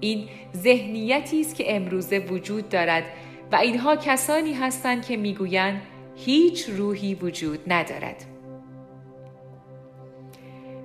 این 0.00 0.28
ذهنیتی 0.56 1.40
است 1.40 1.54
که 1.54 1.76
امروزه 1.76 2.18
وجود 2.18 2.68
دارد 2.68 3.04
و 3.52 3.56
اینها 3.56 3.96
کسانی 3.96 4.52
هستند 4.52 5.06
که 5.06 5.16
می‌گویند 5.16 5.82
هیچ 6.16 6.68
روحی 6.68 7.14
وجود 7.14 7.58
ندارد. 7.66 8.24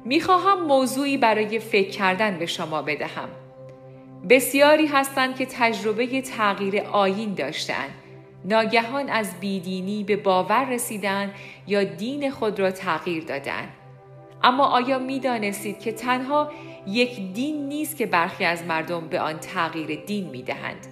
می‌خواهم 0.05 0.65
موضوعی 0.65 1.17
برای 1.17 1.59
فکر 1.59 1.89
کردن 1.89 2.37
به 2.37 2.45
شما 2.45 2.81
بدهم. 2.81 3.29
بسیاری 4.29 4.85
هستند 4.85 5.35
که 5.35 5.45
تجربه 5.45 6.21
تغییر 6.21 6.81
آیین 6.81 7.33
داشتند 7.33 7.89
ناگهان 8.45 9.09
از 9.09 9.39
بیدینی 9.39 10.03
به 10.03 10.15
باور 10.15 10.69
رسیدن 10.69 11.33
یا 11.67 11.83
دین 11.83 12.31
خود 12.31 12.59
را 12.59 12.71
تغییر 12.71 13.23
دادند 13.23 13.69
اما 14.43 14.65
آیا 14.65 14.99
می 14.99 15.19
دانستید 15.19 15.79
که 15.79 15.91
تنها 15.91 16.51
یک 16.87 17.33
دین 17.33 17.67
نیست 17.67 17.97
که 17.97 18.05
برخی 18.05 18.45
از 18.45 18.65
مردم 18.65 19.07
به 19.07 19.19
آن 19.19 19.39
تغییر 19.39 20.03
دین 20.05 20.29
می 20.29 20.43
دهند؟ 20.43 20.87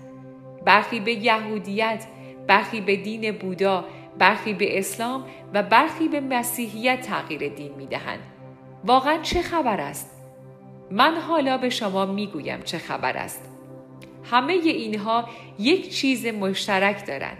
برخی 0.65 0.99
به 0.99 1.13
یهودیت، 1.13 2.05
برخی 2.47 2.81
به 2.81 2.95
دین 2.95 3.31
بودا، 3.31 3.85
برخی 4.19 4.53
به 4.53 4.79
اسلام 4.79 5.25
و 5.53 5.63
برخی 5.63 6.07
به 6.07 6.19
مسیحیت 6.19 7.01
تغییر 7.01 7.47
دین 7.47 7.73
می 7.73 7.85
دهند. 7.85 8.19
واقعا 8.85 9.17
چه 9.21 9.41
خبر 9.41 9.81
است؟ 9.81 10.21
من 10.91 11.15
حالا 11.15 11.57
به 11.57 11.69
شما 11.69 12.05
می 12.05 12.27
گویم 12.27 12.61
چه 12.61 12.77
خبر 12.77 13.17
است. 13.17 13.49
همه 14.23 14.53
اینها 14.53 15.29
یک 15.59 15.95
چیز 15.95 16.25
مشترک 16.25 17.07
دارند. 17.07 17.37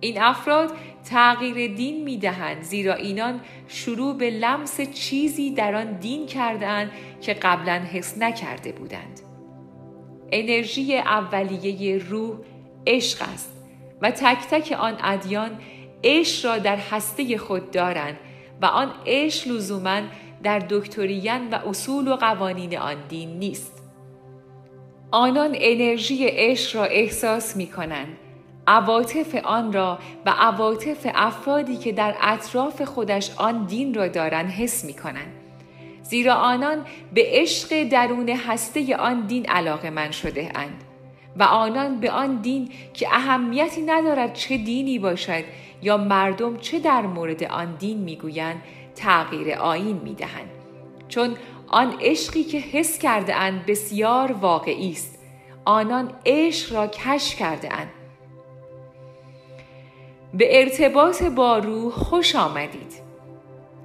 این 0.00 0.22
افراد 0.22 0.70
تغییر 1.04 1.74
دین 1.74 2.04
می 2.04 2.18
دهند 2.18 2.62
زیرا 2.62 2.94
اینان 2.94 3.40
شروع 3.68 4.16
به 4.16 4.30
لمس 4.30 4.80
چیزی 4.80 5.50
در 5.50 5.74
آن 5.74 5.92
دین 5.92 6.26
کردند 6.26 6.90
که 7.20 7.34
قبلا 7.34 7.82
حس 7.92 8.18
نکرده 8.18 8.72
بودند. 8.72 9.20
انرژی 10.32 10.98
اولیه 10.98 11.98
روح 11.98 12.36
عشق 12.86 13.22
است 13.32 13.52
و 14.02 14.10
تک 14.10 14.38
تک 14.50 14.72
آن 14.72 14.96
ادیان 15.02 15.50
عشق 16.04 16.46
را 16.46 16.58
در 16.58 16.76
هسته 16.76 17.38
خود 17.38 17.70
دارند 17.70 18.16
و 18.62 18.66
آن 18.66 18.92
عشق 19.06 19.48
لزوما 19.48 20.00
در 20.42 20.58
دکتریان 20.58 21.50
و 21.50 21.54
اصول 21.54 22.08
و 22.08 22.16
قوانین 22.16 22.78
آن 22.78 22.96
دین 23.08 23.38
نیست. 23.38 23.82
آنان 25.10 25.56
انرژی 25.58 26.26
عشق 26.26 26.76
را 26.76 26.84
احساس 26.84 27.56
می 27.56 27.66
کنند 27.66 28.16
عواطف 28.66 29.34
آن 29.44 29.72
را 29.72 29.98
و 30.26 30.30
عواطف 30.30 31.06
افرادی 31.14 31.76
که 31.76 31.92
در 31.92 32.14
اطراف 32.20 32.82
خودش 32.82 33.30
آن 33.36 33.64
دین 33.64 33.94
را 33.94 34.08
دارند 34.08 34.50
حس 34.50 34.84
می 34.84 34.94
کنند. 34.94 35.32
زیرا 36.02 36.34
آنان 36.34 36.86
به 37.14 37.22
عشق 37.26 37.82
درون 37.82 38.28
هسته 38.28 38.96
آن 38.96 39.20
دین 39.20 39.46
علاقه 39.46 39.90
من 39.90 40.10
شده 40.10 40.52
اند 40.54 40.84
و 41.36 41.42
آنان 41.42 42.00
به 42.00 42.10
آن 42.10 42.36
دین 42.36 42.70
که 42.94 43.08
اهمیتی 43.12 43.82
ندارد 43.82 44.34
چه 44.34 44.56
دینی 44.56 44.98
باشد 44.98 45.44
یا 45.82 45.96
مردم 45.96 46.56
چه 46.56 46.78
در 46.78 47.02
مورد 47.02 47.44
آن 47.44 47.74
دین 47.74 47.98
می‌گویند 47.98 48.62
تغییر 48.94 49.54
آین 49.54 50.00
می‌دهند. 50.04 50.50
چون 51.08 51.36
آن 51.68 51.94
عشقی 52.00 52.44
که 52.44 52.58
حس 52.58 52.98
کرده 52.98 53.34
اند 53.34 53.66
بسیار 53.66 54.32
واقعی 54.32 54.90
است. 54.90 55.18
آنان 55.64 56.12
عشق 56.26 56.74
را 56.74 56.86
کش 56.86 57.34
کرده 57.34 57.72
اند. 57.74 57.90
به 60.34 60.60
ارتباط 60.60 61.22
با 61.22 61.58
روح 61.58 61.92
خوش 61.92 62.36
آمدید. 62.36 62.92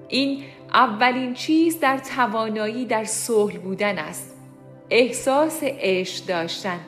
این 0.07 0.43
اولین 0.73 1.33
چیز 1.33 1.79
در 1.79 1.97
توانایی 1.97 2.85
در 2.85 3.03
صلح 3.03 3.57
بودن 3.57 3.97
است. 3.97 4.37
احساس 4.89 5.59
عشق 5.63 6.25
داشتن. 6.25 6.79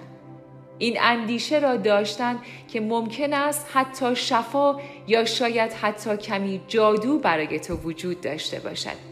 این 0.77 0.97
اندیشه 1.01 1.59
را 1.59 1.77
داشتن 1.77 2.39
که 2.67 2.81
ممکن 2.81 3.33
است 3.33 3.67
حتی 3.73 4.15
شفا 4.15 4.75
یا 5.07 5.25
شاید 5.25 5.73
حتی 5.73 6.17
کمی 6.17 6.61
جادو 6.67 7.19
برای 7.19 7.59
تو 7.59 7.75
وجود 7.75 8.21
داشته 8.21 8.59
باشد. 8.59 9.09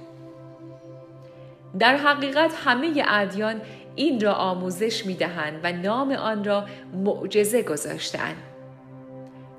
در 1.80 1.98
حقیقت 1.98 2.54
همه 2.66 3.04
ادیان 3.08 3.62
این 3.96 4.22
را 4.22 4.34
آموزش 4.34 5.06
می 5.06 5.14
دهند 5.14 5.60
و 5.64 5.72
نام 5.72 6.12
آن 6.12 6.44
را 6.44 6.66
معجزه 6.94 7.64
گذاشتند. 7.64 8.36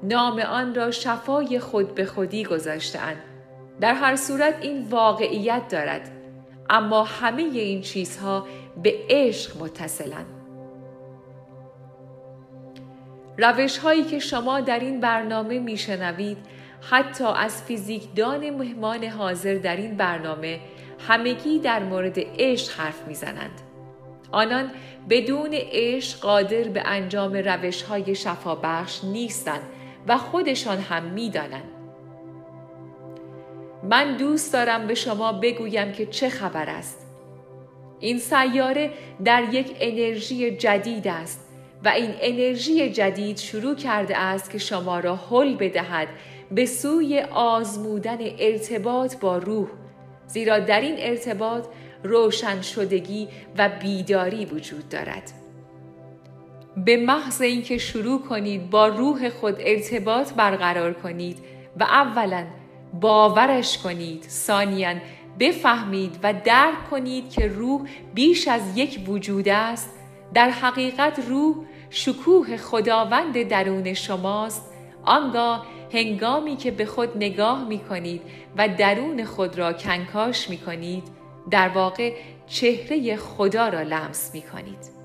نام 0.03 0.39
آن 0.39 0.75
را 0.75 0.91
شفای 0.91 1.59
خود 1.59 1.95
به 1.95 2.07
خودی 2.07 2.45
گذاشتند. 2.45 3.17
در 3.81 3.95
هر 3.95 4.17
صورت 4.17 4.55
این 4.61 4.89
واقعیت 4.89 5.69
دارد 5.69 6.11
اما 6.71 7.05
همه 7.05 7.43
این 7.43 7.81
چیزها 7.81 8.47
به 8.83 8.95
عشق 9.09 9.63
متصلند. 9.63 10.27
روش 13.39 13.79
هایی 13.79 14.05
که 14.05 14.19
شما 14.19 14.61
در 14.61 14.79
این 14.79 15.01
برنامه 15.01 15.59
میشنوید 15.59 16.39
حتی 16.91 17.25
از 17.25 17.63
فیزیکدان 17.63 18.51
مهمان 18.51 19.05
حاضر 19.05 19.55
در 19.55 19.77
این 19.77 19.97
برنامه 19.97 20.61
همگی 21.09 21.59
در 21.59 21.83
مورد 21.83 22.19
عشق 22.39 22.81
حرف 22.81 23.07
می‌زنند. 23.09 23.61
آنان 24.33 24.71
بدون 25.11 25.51
عشق 25.53 26.21
قادر 26.21 26.63
به 26.63 26.83
انجام 26.87 27.33
روش 27.33 27.83
های 27.83 28.15
شفابخش 28.15 29.05
نیستند 29.05 29.63
و 30.09 30.19
خودشان 30.19 30.79
هم 30.79 31.03
می‌دانند. 31.05 31.73
من 33.91 34.17
دوست 34.17 34.53
دارم 34.53 34.87
به 34.87 34.95
شما 34.95 35.33
بگویم 35.33 35.93
که 35.93 36.07
چه 36.07 36.29
خبر 36.29 36.71
است. 36.71 37.07
این 38.01 38.19
سیاره 38.19 38.91
در 39.25 39.55
یک 39.55 39.77
انرژی 39.81 40.57
جدید 40.57 41.09
است 41.09 41.49
و 41.85 41.89
این 41.89 42.15
انرژی 42.21 42.91
جدید 42.91 43.39
شروع 43.39 43.75
کرده 43.75 44.19
است 44.19 44.51
که 44.51 44.59
شما 44.59 45.01
را 45.01 45.17
حل 45.17 45.55
بدهد 45.55 46.09
به 46.51 46.67
سوی 46.67 47.21
آزمودن 47.31 48.19
ارتباط 48.39 49.17
با 49.17 49.39
روح 49.39 49.69
زیرا 50.27 50.59
در 50.59 50.81
این 50.81 50.95
ارتباط 50.99 51.67
روشن 52.03 52.61
شدگی 52.63 53.29
و 53.59 53.71
بیداری 53.81 54.45
وجود 54.45 54.89
دارد 54.89 55.33
به 56.77 56.97
محض 56.97 57.43
اینکه 57.43 57.79
شروع 57.79 58.23
کنید 58.23 58.71
با 58.71 58.89
روح 58.89 59.29
خود 59.29 59.57
ارتباط 59.61 60.33
برقرار 60.33 60.93
کنید 60.93 61.39
و 61.81 61.83
اولا 61.83 62.47
باورش 63.01 63.79
کنید 63.79 64.23
ثانیا 64.23 64.95
بفهمید 65.41 66.19
و 66.23 66.35
درک 66.45 66.91
کنید 66.91 67.31
که 67.31 67.47
روح 67.47 67.81
بیش 68.15 68.49
از 68.49 68.63
یک 68.79 69.01
وجود 69.09 69.49
است 69.49 69.91
در 70.35 70.51
حقیقت 70.51 71.19
روح 71.29 71.57
شکوه 71.91 72.57
خداوند 72.57 73.43
درون 73.43 73.95
شماست 73.95 74.73
آنگاه 75.05 75.67
هنگامی 75.93 76.57
که 76.57 76.71
به 76.71 76.87
خود 76.87 77.17
نگاه 77.17 77.69
می 77.69 77.79
کنید 77.79 78.23
و 78.57 78.69
درون 78.69 79.25
خود 79.25 79.59
را 79.59 79.73
کنکاش 79.73 80.51
می 80.51 80.59
کنید 80.59 81.05
در 81.51 81.69
واقع 81.69 82.13
چهره 82.47 83.17
خدا 83.17 83.69
را 83.69 83.83
لمس 83.83 84.31
می 84.35 84.43
کنید. 84.43 84.98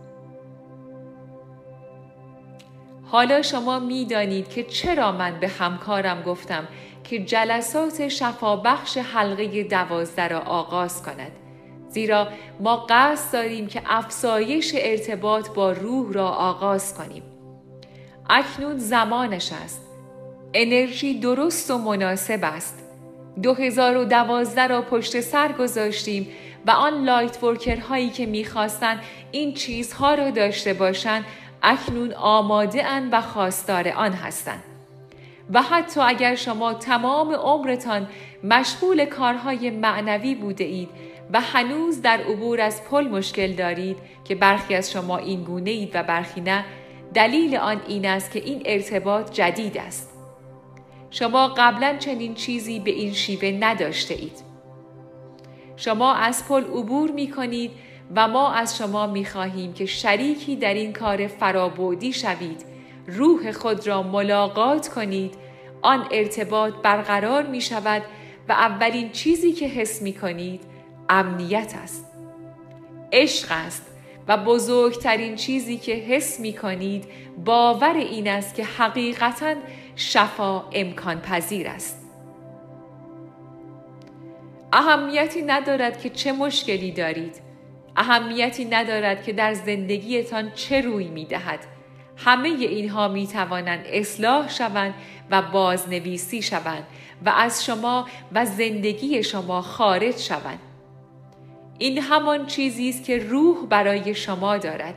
حالا 3.14 3.42
شما 3.42 3.80
می 3.80 4.06
دانید 4.06 4.50
که 4.50 4.64
چرا 4.64 5.12
من 5.12 5.40
به 5.40 5.48
همکارم 5.48 6.22
گفتم 6.22 6.68
که 7.04 7.20
جلسات 7.20 8.08
شفابخش 8.08 8.98
حلقه 8.98 9.64
دوازده 9.64 10.28
را 10.28 10.40
آغاز 10.40 11.04
کند. 11.04 11.32
زیرا 11.90 12.28
ما 12.60 12.86
قصد 12.90 13.34
داریم 13.34 13.68
که 13.68 13.82
افسایش 13.86 14.76
ارتباط 14.78 15.50
با 15.50 15.72
روح 15.72 16.14
را 16.14 16.28
آغاز 16.28 16.94
کنیم. 16.98 17.24
اکنون 18.30 18.78
زمانش 18.78 19.52
است. 19.64 19.82
انرژی 20.54 21.20
درست 21.20 21.72
و 21.72 21.78
مناسب 21.78 22.40
است. 22.44 22.80
2012 23.44 24.68
را 24.68 24.82
پشت 24.82 25.22
سر 25.22 25.52
گذاشتیم 25.52 26.28
و 26.68 26.72
آن 26.72 27.04
لایت 27.04 27.44
ورکر 27.44 27.78
هایی 27.78 28.10
که 28.10 28.26
می‌خواستند 28.26 29.00
این 29.32 29.54
چیزها 29.54 30.14
را 30.16 30.30
داشته 30.30 30.74
باشند 30.74 31.26
اکنون 31.64 32.14
آماده 32.14 32.86
اند 32.86 33.14
و 33.14 33.22
خواستار 33.22 33.90
آن 33.90 34.14
هستند. 34.14 34.64
و 35.54 35.62
حتی 35.62 36.02
اگر 36.02 36.36
شما 36.36 36.74
تمام 36.74 37.34
عمرتان 37.34 38.08
مشغول 38.44 39.06
کارهای 39.06 39.70
معنوی 39.70 40.36
بوده 40.36 40.64
اید 40.64 40.90
و 41.34 41.42
هنوز 41.42 42.02
در 42.02 42.18
عبور 42.18 42.62
از 42.62 42.84
پل 42.84 43.08
مشکل 43.08 43.54
دارید 43.54 43.98
که 44.26 44.36
برخی 44.36 44.76
از 44.76 44.92
شما 44.92 45.18
این 45.18 45.44
گونه 45.44 45.72
اید 45.72 45.92
و 45.94 46.04
برخی 46.04 46.42
نه 46.42 46.66
دلیل 47.14 47.56
آن 47.56 47.82
این 47.88 48.06
است 48.06 48.32
که 48.32 48.40
این 48.40 48.62
ارتباط 48.66 49.32
جدید 49.32 49.78
است 49.78 50.10
شما 51.10 51.48
قبلا 51.48 51.98
چنین 52.00 52.34
چیزی 52.34 52.80
به 52.80 52.92
این 52.92 53.14
شیوه 53.14 53.58
نداشته 53.60 54.14
اید 54.14 54.44
شما 55.76 56.14
از 56.14 56.48
پل 56.48 56.64
عبور 56.64 57.12
می 57.12 57.32
کنید 57.32 57.72
و 58.16 58.28
ما 58.28 58.52
از 58.52 58.78
شما 58.78 59.08
می 59.08 59.26
خواهیم 59.26 59.74
که 59.74 59.86
شریکی 59.86 60.56
در 60.56 60.74
این 60.74 60.94
کار 60.94 61.28
فرابودی 61.28 62.14
شوید. 62.14 62.66
روح 63.08 63.52
خود 63.52 63.88
را 63.88 64.04
ملاقات 64.04 64.88
کنید. 64.88 65.34
آن 65.82 66.08
ارتباط 66.12 66.74
برقرار 66.84 67.44
می 67.44 67.62
شود 67.62 68.02
و 68.50 68.52
اولین 68.52 69.12
چیزی 69.12 69.52
که 69.52 69.68
حس 69.68 70.02
می 70.02 70.14
کنید 70.14 70.62
امنیت 71.10 71.74
است. 71.84 72.06
عشق 73.12 73.48
است 73.52 73.86
و 74.28 74.38
بزرگترین 74.38 75.36
چیزی 75.36 75.78
که 75.78 75.94
حس 75.94 76.40
می 76.40 76.54
کنید 76.54 77.06
باور 77.46 77.94
این 77.94 78.28
است 78.28 78.56
که 78.56 78.64
حقیقتا 78.64 79.56
شفا 79.96 80.64
امکان 80.72 81.22
پذیر 81.22 81.68
است. 81.68 82.00
اهمیتی 84.74 85.42
ندارد 85.42 86.02
که 86.02 86.10
چه 86.10 86.32
مشکلی 86.32 86.92
دارید. 86.92 87.53
اهمیتی 87.98 88.66
ندارد 88.66 89.24
که 89.24 89.34
در 89.34 89.54
زندگیتان 89.54 90.52
چه 90.52 90.82
روی 90.82 91.08
می 91.08 91.26
دهد 91.26 91.60
همه 92.18 92.48
اینها 92.50 93.08
می 93.08 93.28
توانند 93.28 93.86
اصلاح 93.88 94.50
شوند 94.50 94.94
و 95.32 95.42
بازنویسی 95.42 96.42
شوند 96.42 96.88
و 97.26 97.30
از 97.30 97.66
شما 97.66 98.08
و 98.32 98.46
زندگی 98.46 99.24
شما 99.24 99.62
خارج 99.62 100.18
شوند. 100.18 100.60
این 101.80 102.02
همان 102.02 102.46
چیزی 102.46 102.90
است 102.90 103.04
که 103.04 103.18
روح 103.18 103.66
برای 103.70 104.16
شما 104.16 104.58
دارد. 104.58 104.96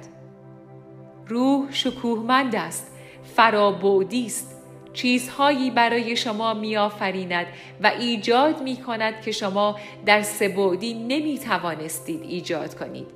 روح 1.29 1.73
شکوهمند 1.73 2.55
است 2.55 2.93
فرابودی 3.37 4.26
است. 4.26 4.56
چیزهایی 4.97 5.71
برای 5.71 6.17
شما 6.17 6.55
میآفریند 6.55 7.47
و 7.83 7.87
ایجاد 7.87 8.62
می 8.62 8.76
کند 8.76 9.21
که 9.21 9.33
شما 9.33 9.76
در 10.07 10.23
سبودی 10.23 10.95
نمی 10.95 11.38
توانستید 11.38 12.23
ایجاد 12.23 12.75
کنید 12.75 13.07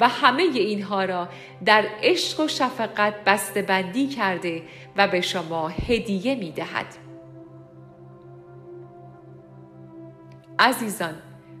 و 0.00 0.08
همه 0.08 0.42
اینها 0.42 1.04
را 1.04 1.28
در 1.64 1.84
عشق 2.02 2.40
و 2.40 2.48
شفقت 2.48 3.58
بندی 3.58 4.08
کرده 4.08 4.62
و 4.96 5.08
به 5.08 5.20
شما 5.20 5.68
هدیه 5.68 6.34
می 6.34 6.52
دهد. 6.52 6.86
عزیزان 10.58 11.14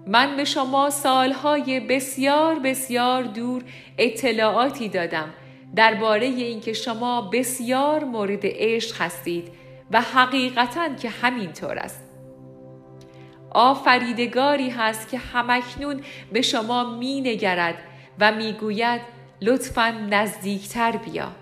من 0.06 0.36
به 0.36 0.44
شما 0.44 0.90
سالهای 0.90 1.80
بسیار 1.80 2.58
بسیار 2.58 3.22
دور 3.22 3.62
اطلاعاتی 3.98 4.88
دادم 4.88 5.30
درباره 5.76 6.26
اینکه 6.26 6.72
شما 6.72 7.20
بسیار 7.32 8.04
مورد 8.04 8.40
عشق 8.42 9.02
هستید 9.02 9.59
و 9.90 10.00
حقیقتا 10.00 10.94
که 10.94 11.10
همینطور 11.10 11.78
است. 11.78 12.04
آفریدگاری 13.50 14.70
هست 14.70 15.08
که 15.08 15.18
همکنون 15.18 16.00
به 16.32 16.42
شما 16.42 16.96
می 16.96 17.20
نگرد 17.20 17.74
و 18.18 18.32
می 18.32 18.52
گوید 18.52 19.00
لطفا 19.40 19.90
نزدیکتر 20.10 20.96
بیا 20.96 21.32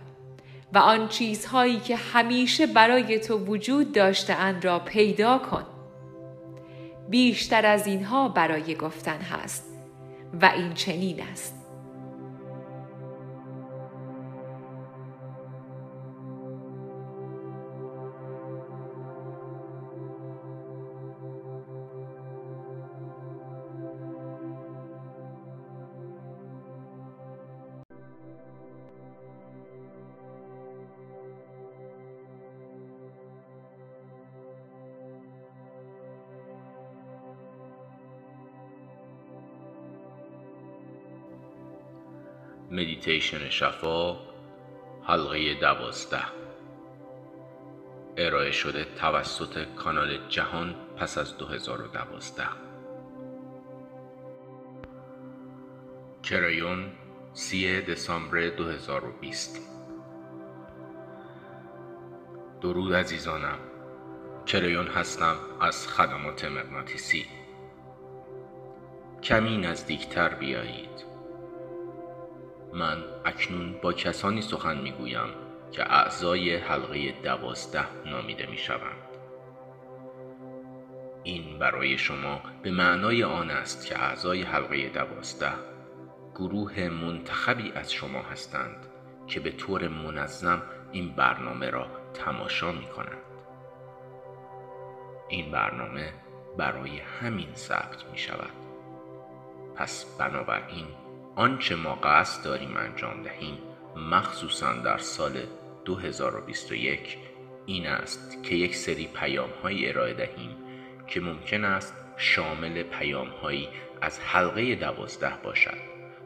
و 0.72 0.78
آن 0.78 1.08
چیزهایی 1.08 1.80
که 1.80 1.96
همیشه 1.96 2.66
برای 2.66 3.18
تو 3.18 3.38
وجود 3.38 3.92
داشته 3.92 4.34
اند 4.34 4.64
را 4.64 4.78
پیدا 4.78 5.38
کن. 5.38 5.64
بیشتر 7.08 7.66
از 7.66 7.86
اینها 7.86 8.28
برای 8.28 8.74
گفتن 8.74 9.18
هست 9.20 9.64
و 10.40 10.52
این 10.56 10.74
چنین 10.74 11.22
است. 11.32 11.57
مدیتیشن 42.98 43.50
شفا 43.50 44.16
حلقه 45.02 45.54
دوازده. 45.54 46.22
ارائه 48.16 48.50
شده 48.50 48.84
توسط 48.84 49.64
کانال 49.76 50.28
جهان 50.28 50.74
پس 50.96 51.18
از 51.18 51.38
2012 51.38 52.44
کرایون 56.22 56.92
سی 57.32 57.80
دسامبر 57.80 58.48
2020 58.48 59.60
درود 62.60 62.94
عزیزانم. 62.94 63.58
کرایون 64.46 64.86
هستم 64.86 65.36
از 65.60 65.88
خدمات 65.88 66.44
مغناطیسی. 66.44 67.26
کمی 69.22 69.56
نزدیکتر 69.58 70.28
بیایید. 70.28 71.07
من 72.78 73.04
اکنون 73.24 73.72
با 73.82 73.92
کسانی 73.92 74.42
سخن 74.42 74.78
می‌گویم 74.80 75.28
که 75.72 75.92
اعضای 75.92 76.56
حلقه 76.56 77.12
دوازده 77.22 77.84
نامیده 78.06 78.46
می 78.46 78.56
شوند. 78.56 79.08
این 81.22 81.58
برای 81.58 81.98
شما 81.98 82.40
به 82.62 82.70
معنای 82.70 83.24
آن 83.24 83.50
است 83.50 83.86
که 83.86 84.02
اعضای 84.02 84.42
حلقه 84.42 84.88
دوازده 84.88 85.52
گروه 86.34 86.88
منتخبی 86.88 87.72
از 87.72 87.92
شما 87.92 88.22
هستند 88.22 88.86
که 89.26 89.40
به 89.40 89.50
طور 89.50 89.88
منظم 89.88 90.62
این 90.92 91.12
برنامه 91.12 91.70
را 91.70 91.86
تماشا 92.14 92.72
می 92.72 92.86
کنند. 92.86 93.22
این 95.28 95.50
برنامه 95.50 96.12
برای 96.56 97.00
همین 97.00 97.54
ثبت 97.54 98.04
می 98.12 98.18
شود. 98.18 98.52
پس 99.76 100.16
بنابراین 100.18 100.86
آنچه 101.38 101.74
ما 101.74 101.94
قصد 101.94 102.44
داریم 102.44 102.76
انجام 102.76 103.22
دهیم 103.22 103.58
مخصوصا 103.96 104.72
در 104.72 104.98
سال 104.98 105.32
2021 105.84 107.18
این 107.66 107.86
است 107.86 108.42
که 108.42 108.54
یک 108.54 108.76
سری 108.76 109.06
پیام 109.06 109.50
های 109.62 109.88
ارائه 109.88 110.14
دهیم 110.14 110.56
که 111.06 111.20
ممکن 111.20 111.64
است 111.64 111.94
شامل 112.16 112.82
پیام 112.82 113.28
هایی 113.28 113.68
از 114.00 114.20
حلقه 114.20 114.74
دوازده 114.74 115.32
باشد 115.44 115.78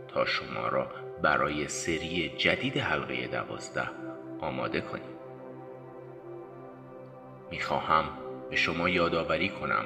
تا 0.09 0.25
شما 0.25 0.69
را 0.69 0.91
برای 1.23 1.69
سری 1.69 2.29
جدید 2.29 2.79
حلقه 2.79 3.27
دوازده 3.27 3.91
آماده 4.41 4.81
کنیم. 4.81 5.17
می‌خواهم 7.51 8.05
به 8.51 8.57
شما 8.57 8.89
یادآوری 8.89 9.49
کنم 9.49 9.85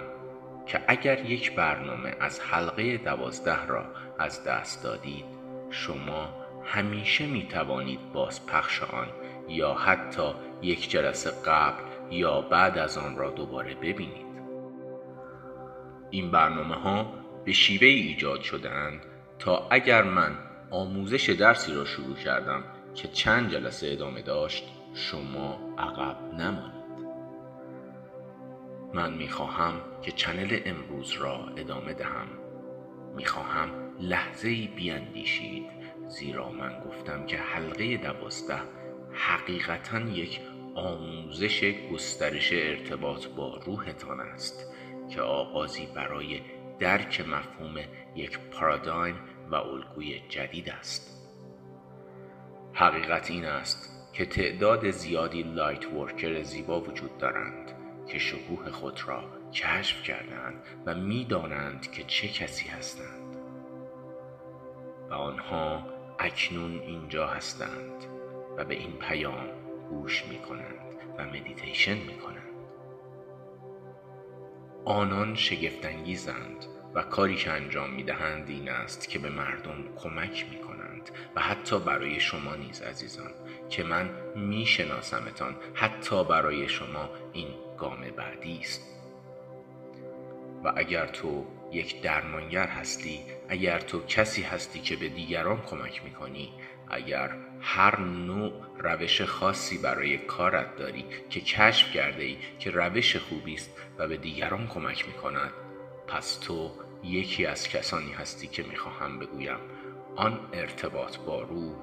که 0.67 0.81
اگر 0.89 1.25
یک 1.25 1.55
برنامه 1.55 2.17
از 2.21 2.41
حلقه 2.41 2.97
دوازده 2.97 3.67
را 3.67 3.85
از 4.19 4.45
دست 4.45 4.85
دادید. 4.85 5.25
شما 5.71 6.29
همیشه 6.65 7.27
می 7.27 7.49
توانید 7.49 8.13
باز 8.13 8.47
پخش 8.47 8.83
آن 8.83 9.09
یا 9.49 9.75
حتی 9.75 10.35
یک 10.63 10.91
جلسه 10.91 11.31
قبل 11.47 11.83
یا 12.11 12.41
بعد 12.41 12.79
از 12.79 12.99
آن 12.99 13.17
را 13.17 13.31
دوباره 13.31 13.75
ببینید. 13.75 14.27
این 16.11 16.31
برنامه 16.31 16.75
ها 16.75 17.13
به 17.45 17.53
شیوه 17.53 17.87
ایجاد 17.87 18.41
شدهاند 18.41 19.01
تا 19.39 19.69
اگر 19.71 20.03
من 20.03 20.39
آموزش 20.71 21.31
درسی 21.31 21.75
را 21.75 21.85
شروع 21.85 22.17
کردم 22.17 22.65
که 22.95 23.09
چند 23.09 23.51
جلسه 23.51 23.93
ادامه 23.93 24.23
داشت 24.23 24.69
شما 24.95 25.75
عقب 25.79 26.35
نمانید. 26.35 26.77
من 28.95 29.13
می‌خواهم 29.13 29.75
که 30.03 30.13
چنل 30.13 30.61
امروز 30.65 31.13
را 31.13 31.49
ادامه 31.57 31.95
دهم. 31.95 32.29
می‌خواهم 33.17 33.86
لحظه 34.01 34.67
بیاندیشید 34.67 35.67
زیرا 36.09 36.51
من 36.51 36.81
گفتم 36.81 37.27
که 37.27 37.37
حلقه 37.37 37.97
دوازده 37.97 38.61
حقیقتا 39.13 40.01
یک 40.01 40.41
آموزش 40.75 41.75
گسترش 41.93 42.53
ارتباط 42.53 43.27
با 43.27 43.57
روحتان 43.57 44.21
است 44.21 44.73
که 45.09 45.21
آغازی 45.21 45.87
برای 45.95 46.41
درک 46.79 47.21
مفهوم 47.21 47.77
یک 48.17 48.39
پارادایم 48.39 49.17
و 49.51 49.55
الگوی 49.55 50.21
جدید 50.29 50.71
است. 50.71 51.17
حقیقت 52.73 53.31
این 53.31 53.45
است 53.45 54.13
که 54.13 54.27
تعداد 54.27 54.91
زیادی 54.91 55.43
lightworker 55.43 56.43
زیبا 56.43 56.81
وجود 56.81 57.19
دارند 57.19 57.73
که 58.07 58.19
شکوه 58.19 58.71
خود 58.71 59.01
را 59.07 59.25
کشف 59.53 60.03
کردند 60.03 60.63
و 60.87 60.95
می‌دانند 60.95 61.91
که 61.91 62.03
چه 62.03 62.29
کسی 62.29 62.69
هستند. 62.69 63.26
آنها 65.17 65.83
اکنون 66.19 66.81
اینجا 66.81 67.27
هستند 67.27 68.05
و 68.57 68.65
به 68.65 68.75
این 68.75 68.93
پیام 68.93 69.49
گوش 69.91 70.25
می 70.27 70.39
کنند 70.39 70.95
و 71.19 71.25
مدیتیشن 71.25 71.99
می 71.99 72.19
کنند 72.19 72.57
آنان 74.85 75.35
شگفتانگیزند 75.35 76.67
و 76.95 77.03
کاری 77.03 77.37
که 77.37 77.51
انجام 77.51 77.91
می 77.91 78.03
دهند 78.03 78.49
این 78.49 78.69
است 78.69 79.09
که 79.09 79.19
به 79.19 79.31
مردم 79.31 79.85
کمک 79.97 80.47
می 80.51 80.59
کنند 80.59 81.11
و 81.37 81.41
حتی 81.41 81.79
برای 81.79 82.21
شما 82.21 82.55
نیز 82.57 82.83
عزیزان 82.83 83.31
که 83.71 83.83
من 83.83 84.11
می 84.37 84.67
شناسمتان 84.67 85.57
حتی 85.75 86.25
برای 86.25 86.69
شما 86.69 87.11
این 87.33 87.49
گام 87.79 88.01
بعدی 88.17 88.59
است. 88.59 88.83
و 90.65 90.73
اگر 90.77 91.07
تو 91.07 91.47
یک 91.73 92.03
درمانگر 92.03 92.67
هستی 92.67 93.21
اگر 93.49 93.79
تو 93.79 94.01
کسی 94.07 94.43
هستی 94.43 94.81
که 94.81 94.97
به 94.97 95.09
دیگران 95.09 95.63
کمک 95.63 96.05
می 96.05 96.11
کنی 96.11 96.53
اگر 96.89 97.37
هر 97.61 98.01
نوع 98.01 98.53
روش 98.79 99.23
خاصی 99.23 99.79
برای 99.79 100.19
کارت 100.19 100.77
داری 100.77 101.05
که 101.31 101.41
کشف 101.41 101.93
کرده 101.93 102.23
ای 102.23 102.37
که 102.59 102.71
روش 102.71 103.17
خوبی 103.17 103.55
است 103.55 103.71
و 103.99 104.09
به 104.09 104.17
دیگران 104.17 104.67
کمک 104.67 105.09
می 105.09 105.15
کند 105.15 105.53
پس 106.07 106.39
تو 106.39 106.73
یکی 107.05 107.47
از 107.47 107.69
کسانی 107.69 108.13
هستی 108.13 108.47
که 108.47 108.63
می‌خواهم 108.63 109.19
بگویم 109.19 109.59
آن 110.17 110.41
ارتباط 110.53 111.19
با 111.19 111.43
روح 111.43 111.77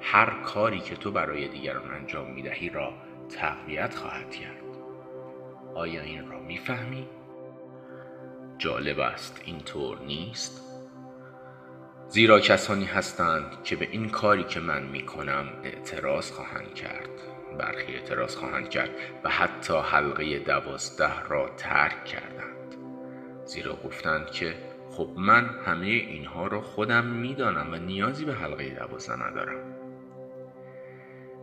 هر 0.00 0.42
کاری 0.42 0.80
که 0.80 0.96
تو 0.96 1.10
برای 1.10 1.48
دیگران 1.48 1.90
انجام 1.90 2.30
می‌دهی 2.30 2.68
را 2.68 2.94
تقویت 3.40 3.94
خواهد 3.94 4.30
کرد 4.30 4.62
آیا 5.74 6.02
این 6.02 6.30
را 6.30 6.40
می‌فهمی؟ 6.40 7.08
جالب 8.58 9.00
است 9.00 9.42
اینطور 9.44 9.98
نیست؟ 10.06 10.62
زیرا 12.08 12.40
کسانی 12.40 12.84
هستند 12.84 13.62
که 13.64 13.76
به 13.76 13.88
این 13.90 14.08
کاری 14.08 14.44
که 14.44 14.60
من 14.60 14.82
می 14.82 15.06
کنم 15.06 15.48
اعتراض 15.64 16.30
خواهند 16.30 16.74
کرد. 16.74 17.08
برخی 17.58 17.92
اعتراض 17.92 18.36
خواهند 18.36 18.68
کرد 18.68 18.90
و 19.24 19.28
حتی 19.28 19.74
حلقه 19.74 20.38
دوازده 20.38 21.22
را 21.28 21.48
ترک 21.56 22.04
کردند. 22.04 22.74
زیرا 23.44 23.76
گفتند 23.76 24.30
که 24.30 24.54
خب 24.90 25.10
من 25.16 25.44
همه 25.66 25.86
اینها 25.86 26.46
را 26.46 26.60
خودم 26.60 27.06
می‌دانم 27.06 27.72
و 27.72 27.76
نیازی 27.76 28.24
به 28.24 28.34
حلقه 28.34 28.70
دوازده 28.70 29.26
ندارم. 29.26 29.74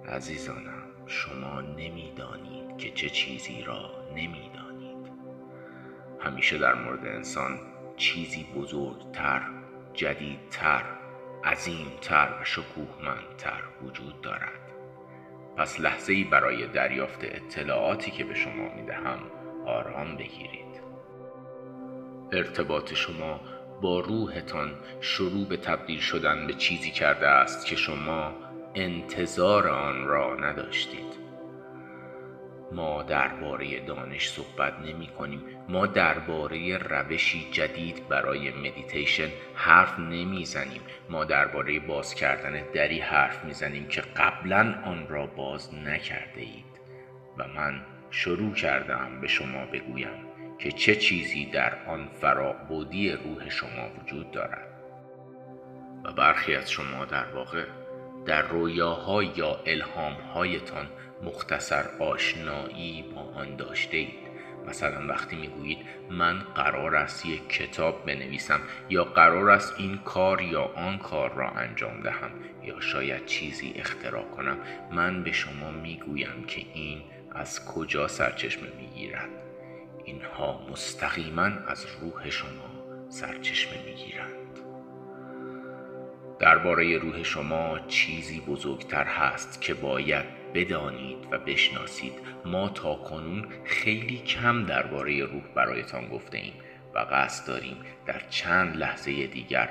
عزیزانم 0.08 0.84
شما 1.08 1.62
نمی‌دانید 1.62 2.78
که 2.78 2.92
چه 2.92 3.10
چیزی 3.10 3.64
را 3.64 3.90
نمی‌دانید. 4.16 4.65
همیشه 6.20 6.58
در 6.58 6.74
مورد 6.74 7.06
انسان 7.06 7.60
چیزی 7.98 8.48
بزرگتر 8.56 9.42
جدیدتر 9.94 10.84
عظیمتر 11.44 12.30
و 12.42 12.44
شکوهمندتر 12.44 13.62
وجود 13.84 14.22
دارد. 14.22 14.60
پس 15.58 15.80
لحظه 15.80 16.14
ای 16.14 16.24
برای 16.24 16.68
دریافت 16.68 17.20
اطلاعاتی 17.24 18.12
که 18.12 18.24
به 18.24 18.34
شما 18.34 18.76
می 18.76 18.86
دهم 18.86 19.20
آرام 19.66 20.18
بگیرید. 20.18 20.82
ارتباط 22.32 22.94
شما 22.94 23.40
با 23.82 24.00
روحتان 24.00 24.72
شروع 25.02 25.48
به 25.48 25.58
تبدیل 25.58 26.00
شدن 26.00 26.48
به 26.48 26.54
چیزی 26.54 26.92
کرده 26.92 27.28
است 27.28 27.66
که 27.66 27.76
شما 27.76 28.34
انتظار 28.76 29.68
آن 29.68 30.08
را 30.08 30.36
نداشتید. 30.36 31.15
ما 32.72 33.04
درباره 33.04 33.80
دانش 33.80 34.30
صحبت 34.30 34.74
نمی 34.80 35.08
کنیم. 35.08 35.42
ما 35.70 35.86
درباره 35.88 36.78
روشی 36.78 37.48
جدید 37.52 38.08
برای 38.08 38.52
مدیتیشن 38.52 39.30
حرف 39.56 40.00
نمی 40.00 40.46
زنیم. 40.46 40.82
ما 41.10 41.26
درباره 41.26 41.80
باز 41.80 42.16
کردن 42.16 42.72
دری 42.74 43.00
حرف 43.00 43.46
می 43.46 43.54
زنیم 43.54 43.88
که 43.88 44.02
قبلا 44.02 44.76
آن 44.86 45.08
را 45.08 45.26
باز 45.26 45.74
نکرده 45.74 46.42
اید. 46.42 46.66
و 47.38 47.48
من 47.48 47.82
شروع 48.12 48.54
کردم 48.54 49.22
به 49.22 49.28
شما 49.28 49.66
بگویم 49.66 50.26
که 50.60 50.72
چه 50.72 50.96
چیزی 50.96 51.46
در 51.46 51.86
آن 51.88 52.08
فرابودی 52.22 53.12
روح 53.12 53.50
شما 53.50 53.90
وجود 54.00 54.32
دارد. 54.32 54.68
و 56.04 56.12
برخی 56.12 56.56
از 56.56 56.72
شما 56.72 57.06
در 57.06 57.26
واقع 57.26 57.66
در 58.26 58.42
رویاها 58.42 59.24
یا 59.24 59.60
الهامهایتان 59.66 60.88
مختصر 61.26 61.86
آشنایی 62.00 63.06
با 63.16 63.22
آن 63.22 63.56
داشته 63.56 63.98
اید 63.98 64.26
مثلا 64.68 65.08
وقتی 65.08 65.36
می‌گویید 65.36 65.78
من 66.10 66.40
قرار 66.40 66.96
است 66.96 67.26
یک 67.26 67.50
کتاب 67.50 68.06
بنویسم 68.06 68.60
یا 68.90 69.04
قرار 69.04 69.50
است 69.50 69.74
این 69.78 69.98
کار 69.98 70.42
یا 70.42 70.64
آن 70.64 70.98
کار 70.98 71.34
را 71.34 71.50
انجام 71.50 72.02
دهم 72.02 72.32
یا 72.64 72.80
شاید 72.80 73.26
چیزی 73.26 73.74
اختراع 73.76 74.24
کنم 74.24 74.58
من 74.92 75.24
به 75.24 75.32
شما 75.32 75.72
می‌گویم 75.72 76.44
که 76.48 76.62
این 76.74 77.02
از 77.32 77.66
کجا 77.66 78.08
سرچشمه 78.08 78.70
می‌گیرد. 78.82 79.30
اینها 80.06 80.68
مستقیما 80.72 81.50
از 81.68 81.86
روح 82.02 82.30
شما 82.30 83.10
سرچشمه 83.10 83.84
می‌گیرند. 83.86 84.60
درباره 86.40 86.98
روح 86.98 87.24
شما 87.24 87.80
چیزی 87.88 88.42
بزرگتر 88.42 89.04
هست 89.04 89.62
که 89.62 89.74
باید 89.74 90.45
بدانید 90.56 91.28
و 91.32 91.38
بشناسید. 91.40 92.14
ما 92.46 92.70
تا 92.70 92.96
کنون 92.96 93.46
خیلی 93.64 94.18
کم 94.18 94.66
درباره 94.66 95.26
روح 95.26 95.44
برایتان 95.56 96.08
گفته 96.08 96.38
ایم 96.38 96.54
و 96.96 97.00
قصد 97.00 97.48
داریم 97.48 97.78
در 98.06 98.22
چند 98.30 98.78
لحظه 98.78 99.28
دیگر 99.28 99.70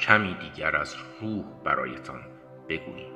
کمی 0.00 0.34
دیگر 0.34 0.76
از 0.76 0.96
روح 1.20 1.44
برایتان 1.64 2.20
بگوییم. 2.68 3.12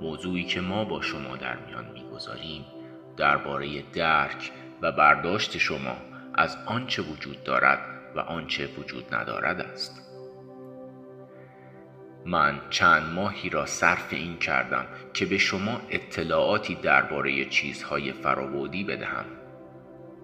موضوعی 0.00 0.44
که 0.44 0.60
ما 0.60 0.84
با 0.84 1.02
شما 1.02 1.36
در 1.36 1.56
میان 1.56 1.90
می‌گذاریم 1.94 2.64
درباره 3.16 3.82
درک 3.92 4.50
و 4.82 4.92
برداشت 4.92 5.58
شما 5.58 5.96
از 6.34 6.56
آنچه 6.66 7.02
وجود 7.02 7.44
دارد 7.44 7.78
و 8.14 8.20
آنچه 8.20 8.66
وجود 8.78 9.14
ندارد 9.14 9.60
است. 9.60 10.13
من 12.26 12.60
چند 12.70 13.12
ماهی 13.12 13.48
را 13.48 13.66
صرف 13.66 14.12
این 14.12 14.38
کردم 14.38 14.86
که 15.14 15.26
به 15.26 15.38
شما 15.38 15.80
اطلاعاتی 15.90 16.74
درباره 16.74 17.44
چیزهای 17.44 18.12
فرابودی 18.12 18.84
بدهم. 18.84 19.24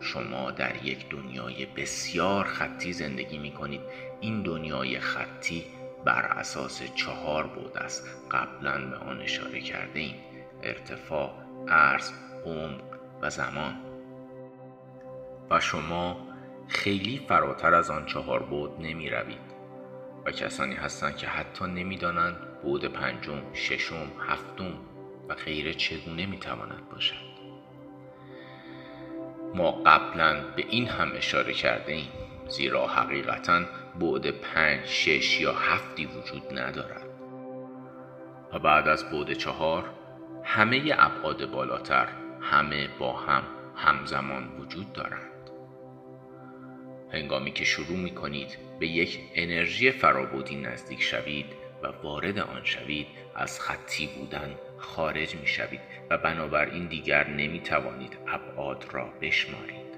شما 0.01 0.51
در 0.51 0.85
یک 0.85 1.09
دنیای 1.09 1.67
بسیار 1.67 2.45
خطی 2.45 2.93
زندگی 2.93 3.39
می 3.39 3.51
کنید 3.51 3.81
این 4.21 4.43
دنیای 4.43 5.01
خطی 5.01 5.65
بر 6.05 6.23
اساس 6.23 6.83
چهار 6.95 7.47
بود 7.47 7.77
است. 7.77 8.09
قبلا 8.31 8.91
به 8.91 8.97
آن 8.97 9.21
اشاره 9.21 9.61
کرده 9.61 10.01
ایم 10.01 10.15
ارتفاع، 10.63 11.31
عرض، 11.69 12.11
عمق 12.45 12.83
و 13.23 13.31
زمان. 13.31 13.75
و 15.51 15.61
شما 15.61 16.17
خیلی 16.69 17.21
فراتر 17.29 17.75
از 17.75 17.91
آن 17.91 18.07
چهار 18.07 18.43
بود 18.43 18.81
نمی 18.81 19.11
روید 19.11 19.50
و 20.25 20.31
کسانی 20.31 20.75
هستند 20.75 21.17
که 21.17 21.27
حتی 21.27 21.65
نمی‌دانند 21.65 22.37
بود 22.63 22.85
پنجم، 22.85 23.43
ششم، 23.55 24.13
هفتم 24.29 24.73
و 25.29 25.35
غیره 25.35 25.75
چگونه 25.75 26.27
می‌تواند 26.27 26.89
باشد. 26.93 27.31
ما 29.55 29.73
قبلا 29.73 30.41
به 30.57 30.65
این 30.69 30.89
هم 30.89 31.13
اشاره 31.15 31.53
کرده 31.53 32.03
زیرا 32.49 32.87
حقیقتا 32.87 33.63
بعد 34.01 34.31
پنج، 34.31 34.87
شش 34.87 35.41
یا 35.41 35.53
هفتی 35.53 36.07
وجود 36.07 36.59
ندارد. 36.59 37.07
و 38.53 38.59
بعد 38.59 38.89
از 38.89 39.11
بعد 39.11 39.35
چهار 39.35 39.85
همه 40.45 40.95
ابعاد 40.99 41.51
بالاتر 41.51 42.09
همه 42.41 42.89
با 42.99 43.13
هم 43.13 43.43
همزمان 43.77 44.49
وجود 44.59 44.93
دارند. 44.93 45.30
هنگامی 47.13 47.53
که 47.53 47.65
شروع 47.65 47.97
می 47.97 48.11
کنید 48.11 48.59
به 48.79 48.87
یک 48.87 49.21
انرژی 49.35 49.91
فرابودی 49.91 50.57
نزدیک 50.57 51.03
شوید 51.03 51.47
و 51.83 51.87
وارد 51.87 52.39
آن 52.39 52.61
شوید 52.65 53.07
از 53.35 53.61
خطی 53.61 54.07
بودن 54.07 54.55
خارج 54.79 55.35
می 55.35 55.47
شوید 55.47 55.81
و 56.11 56.19
بنابراین 56.19 56.87
دیگر 56.87 57.29
نمی 57.29 57.61
توانید 57.61 58.17
ابعاد 58.29 58.87
را 58.93 59.05
بشمارید. 59.21 59.91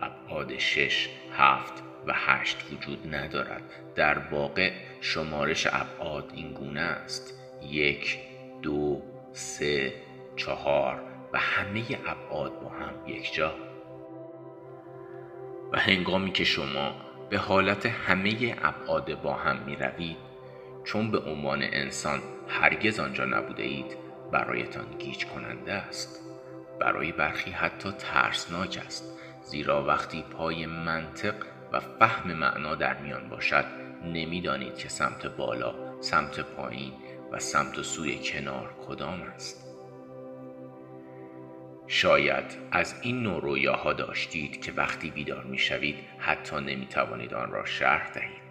ابعاد 0.00 0.58
شش، 0.58 1.08
هفت 1.32 1.82
و 2.06 2.12
هشت 2.14 2.64
وجود 2.72 3.14
ندارد. 3.14 3.62
در 3.94 4.18
واقع 4.18 4.72
شمارش 5.00 5.66
ابعاد 5.66 6.32
این 6.34 6.52
گونه 6.52 6.80
است. 6.80 7.40
یک، 7.62 8.18
دو، 8.62 9.02
سه، 9.32 9.92
چهار 10.36 11.02
و 11.32 11.38
همه 11.38 11.84
ابعاد 12.06 12.60
با 12.60 12.68
هم 12.68 13.08
یک 13.08 13.34
جا. 13.34 13.67
و 15.72 15.78
هنگامی 15.78 16.32
که 16.32 16.44
شما 16.44 16.94
به 17.30 17.38
حالت 17.38 17.86
همه 17.86 18.56
ابعاد 18.62 19.22
با 19.22 19.34
هم 19.34 19.56
می 19.66 19.76
روید 19.76 20.16
چون 20.84 21.10
به 21.10 21.18
عنوان 21.18 21.62
انسان 21.62 22.20
هرگز 22.48 23.00
آنجا 23.00 23.24
نبوده 23.24 23.62
اید 23.62 23.96
برایتان 24.32 24.86
گیج 24.98 25.26
کننده 25.26 25.72
است. 25.72 26.20
برای 26.80 27.12
برخی 27.12 27.50
حتی 27.50 27.90
ترسناک 27.90 28.82
است 28.86 29.18
زیرا 29.42 29.84
وقتی 29.84 30.22
پای 30.22 30.66
منطق 30.66 31.34
و 31.72 31.80
فهم 31.80 32.32
معنا 32.32 32.74
در 32.74 32.98
میان 32.98 33.28
باشد 33.28 33.64
نمی‌دانید 34.04 34.76
که 34.76 34.88
سمت 34.88 35.26
بالا 35.26 36.00
سمت 36.00 36.40
پایین 36.40 36.92
و 37.32 37.38
سمت 37.38 37.82
سوی 37.82 38.18
کنار 38.24 38.74
کدام 38.86 39.22
است. 39.22 39.67
شاید 41.88 42.44
از 42.70 42.94
این 43.02 43.22
نوع 43.22 43.40
رویاها 43.42 43.92
داشتید 43.92 44.60
که 44.62 44.72
وقتی 44.72 45.10
بیدار 45.10 45.44
می 45.44 45.58
شوید 45.58 45.96
حتی 46.18 46.56
نمی 46.56 46.86
توانید 46.86 47.34
آن 47.34 47.50
را 47.50 47.64
شرح 47.64 48.12
دهید 48.12 48.48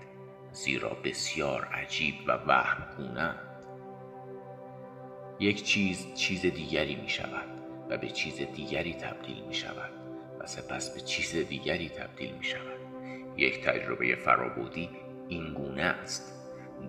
زیرا 0.52 0.90
بسیار 0.90 1.66
عجیب 1.66 2.16
و 2.28 2.32
وهم 2.32 2.88
یک 5.40 5.64
چیز 5.64 6.14
چیز 6.14 6.42
دیگری 6.42 6.96
می 6.96 7.10
شود 7.10 7.48
و 7.90 7.98
به 7.98 8.08
چیز 8.08 8.42
دیگری 8.56 8.94
تبدیل 8.94 9.44
می 9.48 9.54
شود 9.54 9.92
و 10.40 10.46
سپس 10.46 10.90
به 10.90 11.02
چیز 11.02 11.36
دیگری 11.36 11.90
تبدیل 11.90 12.32
می 12.32 12.44
شود 12.44 12.80
یک 13.38 13.64
تجربه 13.64 14.16
فرابودی 14.16 14.90
این 15.28 15.54
گونه 15.54 15.84
است. 15.84 16.34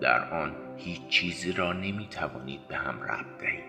در 0.01 0.29
آن 0.33 0.55
هیچ 0.77 1.07
چیزی 1.07 1.51
را 1.51 1.73
نمی 1.73 2.07
توانید 2.11 2.67
به 2.67 2.75
هم 2.75 3.03
ربط 3.03 3.41
دهید. 3.41 3.63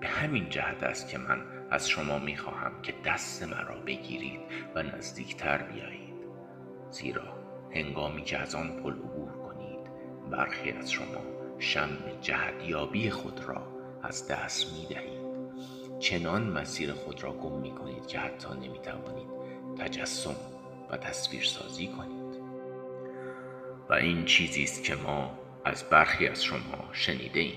به 0.00 0.08
همین 0.08 0.48
جهت 0.48 0.82
است 0.82 1.08
که 1.08 1.18
من 1.18 1.55
از 1.70 1.88
شما 1.88 2.18
می 2.18 2.36
خواهم 2.36 2.82
که 2.82 2.94
دست 3.04 3.42
مرا 3.42 3.74
بگیرید 3.86 4.40
و 4.74 4.82
نزدیکتر 4.82 5.62
بیایید. 5.62 6.16
زیرا 6.90 7.36
هنگامی 7.74 8.22
که 8.22 8.38
از 8.38 8.54
آن 8.54 8.82
پل 8.82 8.92
عبور 8.92 9.32
کنید 9.32 9.90
برخی 10.30 10.70
از 10.70 10.92
شما 10.92 11.24
شم 11.58 11.88
جهدیابی 12.20 13.10
خود 13.10 13.40
را 13.40 13.66
از 14.02 14.28
دست 14.28 14.72
می 14.72 14.86
دهید 14.94 15.26
چنان 15.98 16.42
مسیر 16.42 16.92
خود 16.92 17.22
را 17.22 17.32
گم 17.32 17.60
می 17.60 17.70
کنید 17.70 18.06
که 18.06 18.18
حتی 18.18 18.48
نمی 18.48 18.78
توانید 18.78 19.28
تجسم 19.78 20.36
و 20.90 20.96
تصویر 20.96 21.44
سازی 21.44 21.86
کنید. 21.86 22.40
و 23.88 23.92
این 23.94 24.24
چیزی 24.24 24.62
است 24.62 24.84
که 24.84 24.94
ما 24.94 25.38
از 25.64 25.84
برخی 25.90 26.28
از 26.28 26.44
شما 26.44 26.88
شنیده 26.92 27.40
ایم 27.40 27.54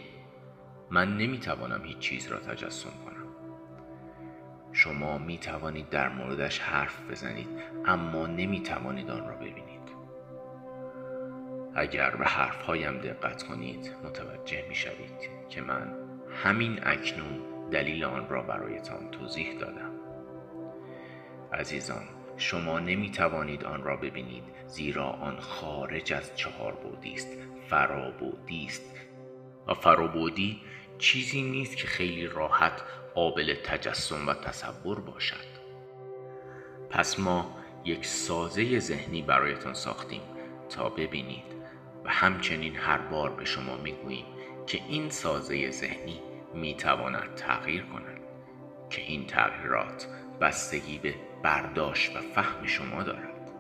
من 0.90 1.18
نمی 1.18 1.40
توانم 1.40 1.86
هیچ 1.86 2.00
چیز 2.00 2.28
را 2.28 2.40
تجسم 2.40 2.90
کنم. 3.06 3.19
شما 4.84 5.18
می 5.18 5.38
توانید 5.38 5.90
در 5.90 6.10
موردش 6.10 6.60
حرف 6.60 7.12
بزنید 7.12 7.48
اما 7.86 8.28
نمی 8.28 8.62
توانید 8.62 9.10
آن 9.10 9.28
را 9.28 9.36
ببینید. 9.36 9.90
اگر 11.76 12.16
به 12.16 12.26
حرفهایم 12.26 12.98
دقت 12.98 13.44
کنید 13.44 13.96
متوجه 14.04 14.66
می 14.70 14.76
شوید 14.76 15.30
که 15.50 15.62
من 15.62 15.94
همین 16.44 16.80
اکنون 16.84 17.40
دلیل 17.72 18.04
آن 18.04 18.30
را 18.30 18.42
برایتان 18.44 19.12
توضیح 19.12 19.58
دادم. 19.60 19.92
عزیزان 21.54 22.04
شما 22.38 22.80
نمی 22.80 23.12
توانید 23.12 23.64
آن 23.66 23.84
را 23.84 23.96
ببینید 23.96 24.44
زیرا 24.68 25.06
آن 25.06 25.40
خارج 25.40 26.14
از 26.14 26.36
چهار 26.36 26.74
بودی 26.74 27.14
است 27.14 27.38
فرابودی 27.70 28.66
است. 28.66 28.96
و 29.68 29.74
فرابودی 29.74 30.62
چیزی 31.00 31.42
نیست 31.42 31.78
که 31.78 31.88
خیلی 31.88 32.28
راحت 32.28 32.82
قابل 33.16 33.56
تجسم 33.64 34.28
و 34.28 34.34
تصور 34.34 35.00
باشد. 35.00 35.60
پس 36.90 37.20
ما 37.20 37.58
یک 37.86 38.06
سازه 38.06 38.80
ذهنی 38.80 39.22
برایتان 39.22 39.74
ساختیم 39.74 40.22
تا 40.70 40.90
ببینید 40.90 41.44
و 42.06 42.10
همچنین 42.10 42.76
هر 42.76 42.98
بار 42.98 43.30
به 43.30 43.46
شما 43.46 43.78
می‌گوییم 43.78 44.26
که 44.68 44.80
این 44.90 45.10
سازه 45.10 45.72
ذهنی 45.72 46.22
می‌تواند 46.54 47.36
تغییر 47.36 47.84
کند 47.84 48.20
که 48.90 49.02
این 49.02 49.26
تغییرات 49.26 50.08
بستگی 50.42 50.98
به 50.98 51.16
برداشت 51.44 52.16
و 52.16 52.20
فهم 52.20 52.66
شما 52.66 53.04
دارد. 53.04 53.52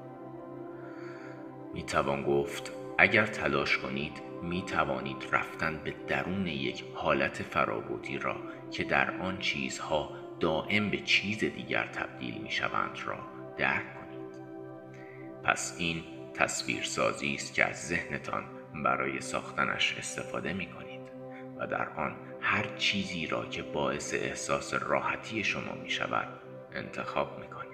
می‌توان 1.73 2.23
گفت 2.23 2.71
اگر 2.97 3.25
تلاش 3.25 3.77
کنید 3.77 4.28
می 4.41 4.61
توانید 4.61 5.27
رفتن 5.31 5.81
به 5.83 5.93
درون 6.07 6.47
یک 6.47 6.83
حالت 6.93 7.43
فرابودی 7.43 8.17
را 8.17 8.35
که 8.71 8.83
در 8.83 9.21
آن 9.21 9.39
چیزها 9.39 10.09
دائم 10.39 10.89
به 10.89 10.97
چیز 10.97 11.39
دیگر 11.39 11.87
تبدیل 11.87 12.37
می 12.37 12.51
شوند 12.51 12.99
را 13.05 13.19
درک 13.57 13.85
کنید. 13.95 14.35
پس 15.43 15.75
این 15.79 16.03
تصویر 16.33 16.83
سازی 16.83 17.33
است 17.33 17.53
که 17.53 17.65
از 17.65 17.87
ذهنتان 17.87 18.43
برای 18.83 19.21
ساختنش 19.21 19.95
استفاده 19.97 20.53
می 20.53 20.65
کنید 20.65 21.01
و 21.57 21.67
در 21.67 21.89
آن 21.89 22.15
هر 22.41 22.75
چیزی 22.77 23.27
را 23.27 23.45
که 23.45 23.63
باعث 23.63 24.13
احساس 24.13 24.73
راحتی 24.73 25.43
شما 25.43 25.73
می 25.83 25.89
شود 25.89 26.27
انتخاب 26.73 27.39
می 27.39 27.47
کنید 27.47 27.69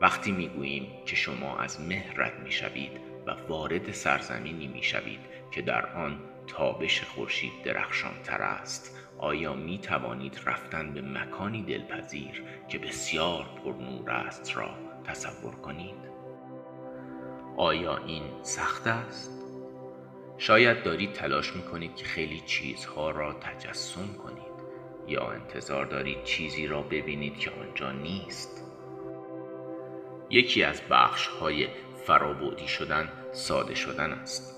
وقتی 0.00 0.32
می 0.32 0.48
گوییم 0.48 0.86
که 1.06 1.16
شما 1.16 1.58
از 1.58 1.80
مهر 1.80 2.32
می 2.44 2.50
شوید 2.50 3.05
و 3.26 3.30
وارد 3.48 3.92
سرزمینی 3.92 4.66
می 4.66 4.82
شوید 4.82 5.20
که 5.50 5.62
در 5.62 5.86
آن 5.86 6.20
تابش 6.46 7.02
خورشید 7.02 7.52
درخشان 7.64 8.22
تر 8.24 8.42
است 8.42 8.96
آیا 9.18 9.54
می 9.54 9.78
توانید 9.78 10.40
رفتن 10.46 10.94
به 10.94 11.02
مکانی 11.02 11.62
دلپذیر 11.62 12.42
که 12.68 12.78
بسیار 12.78 13.46
پرنور 13.64 14.10
است 14.10 14.56
را 14.56 14.70
تصور 15.04 15.54
کنید؟ 15.54 16.16
آیا 17.56 17.96
این 17.96 18.22
سخت 18.42 18.86
است؟ 18.86 19.30
شاید 20.38 20.82
دارید 20.82 21.12
تلاش 21.12 21.56
می 21.56 21.62
کنید 21.62 21.96
که 21.96 22.04
خیلی 22.04 22.40
چیزها 22.40 23.10
را 23.10 23.32
تجسم 23.32 24.14
کنید 24.14 24.56
یا 25.06 25.30
انتظار 25.30 25.86
دارید 25.86 26.24
چیزی 26.24 26.66
را 26.66 26.82
ببینید 26.82 27.38
که 27.38 27.50
آنجا 27.50 27.92
نیست 27.92 28.64
یکی 30.30 30.62
از 30.62 30.82
بخش 30.90 31.26
های 31.26 31.68
فرابودی 32.06 32.68
شدن 32.68 33.08
ساده 33.32 33.74
شدن 33.74 34.12
است. 34.12 34.56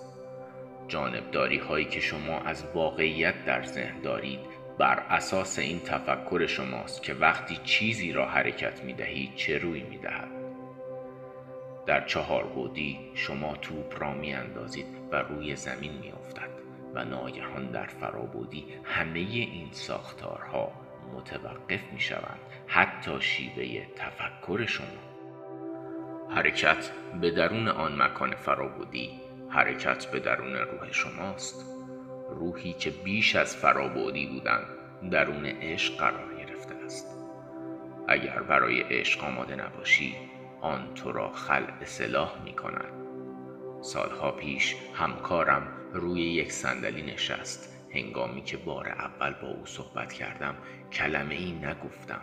جانبداری 0.88 1.58
هایی 1.58 1.84
که 1.84 2.00
شما 2.00 2.40
از 2.40 2.64
واقعیت 2.74 3.44
در 3.44 3.62
ذهن 3.62 4.00
دارید 4.00 4.40
بر 4.78 4.98
اساس 5.10 5.58
این 5.58 5.80
تفکر 5.80 6.46
شماست 6.46 7.02
که 7.02 7.14
وقتی 7.14 7.60
چیزی 7.64 8.12
را 8.12 8.26
حرکت 8.26 8.84
می 8.84 8.92
دهید 8.92 9.34
چه 9.34 9.58
روی 9.58 9.82
می 9.82 9.98
دهد 9.98 10.28
در 11.86 12.06
چهار 12.06 12.44
بودی 12.44 12.98
شما 13.14 13.56
توپ 13.56 14.02
را 14.02 14.14
می 14.14 14.34
اندازید 14.34 14.86
و 15.12 15.16
روی 15.16 15.56
زمین 15.56 15.92
می 15.92 16.12
افتد 16.12 16.50
و 16.94 17.04
ناگهان 17.04 17.70
در 17.70 17.86
فرابودی 17.86 18.64
همه 18.84 19.18
این 19.18 19.68
ساختارها 19.72 20.72
متوقف 21.14 21.92
می 21.92 22.00
شوند 22.00 22.40
حتی 22.66 23.20
شیوه 23.20 23.86
تفکر 23.96 24.66
شما. 24.66 25.07
حرکت 26.30 26.90
به 27.20 27.30
درون 27.30 27.68
آن 27.68 28.02
مکان 28.02 28.34
فرابودی. 28.34 29.10
حرکت 29.50 30.06
به 30.06 30.20
درون 30.20 30.52
روح 30.52 30.92
شماست. 30.92 31.66
روحی 32.30 32.72
که 32.72 32.90
بیش 32.90 33.36
از 33.36 33.56
فرابودی 33.56 34.26
بودن 34.26 34.60
درون 35.10 35.46
عشق 35.46 35.96
قرار 35.96 36.34
گرفته 36.34 36.74
است. 36.84 37.06
اگر 38.08 38.42
برای 38.42 38.80
عشق 38.80 39.24
آماده 39.24 39.56
نباشی 39.56 40.14
آن 40.60 40.94
تو 40.94 41.12
را 41.12 41.32
خلع 41.32 41.84
سلاح 41.84 42.42
می 42.44 42.52
کند 42.52 42.92
سالها 43.80 44.30
پیش 44.30 44.76
همکارم 44.94 45.68
روی 45.92 46.22
یک 46.22 46.52
صندلی 46.52 47.02
نشست. 47.02 47.74
هنگامی 47.94 48.42
که 48.42 48.56
بار 48.56 48.88
اول 48.88 49.32
با 49.32 49.48
او 49.48 49.66
صحبت 49.66 50.12
کردم 50.12 50.54
کلمه 50.92 51.34
ای 51.34 51.52
نگفتم. 51.52 52.20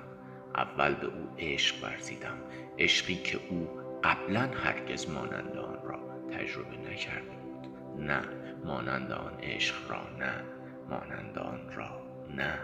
اول 0.56 0.94
به 0.94 1.08
او 1.08 1.36
عشق 1.39 1.84
ورزیدم. 1.84 2.38
عشقی 2.80 3.15
که 3.15 3.39
او 3.50 3.85
قبلا 4.06 4.41
هرگز 4.41 5.10
مانند 5.10 5.58
آن 5.58 5.80
را 5.84 6.00
تجربه 6.30 6.78
نکرده 6.78 7.36
بود. 7.36 7.68
نه 8.00 8.22
مانند 8.65 9.12
آن 9.12 9.34
عشق 9.39 9.91
را 9.91 10.18
نه 10.20 10.44
مانند 10.89 11.39
آن 11.39 11.72
را 11.76 12.02
نه. 12.36 12.60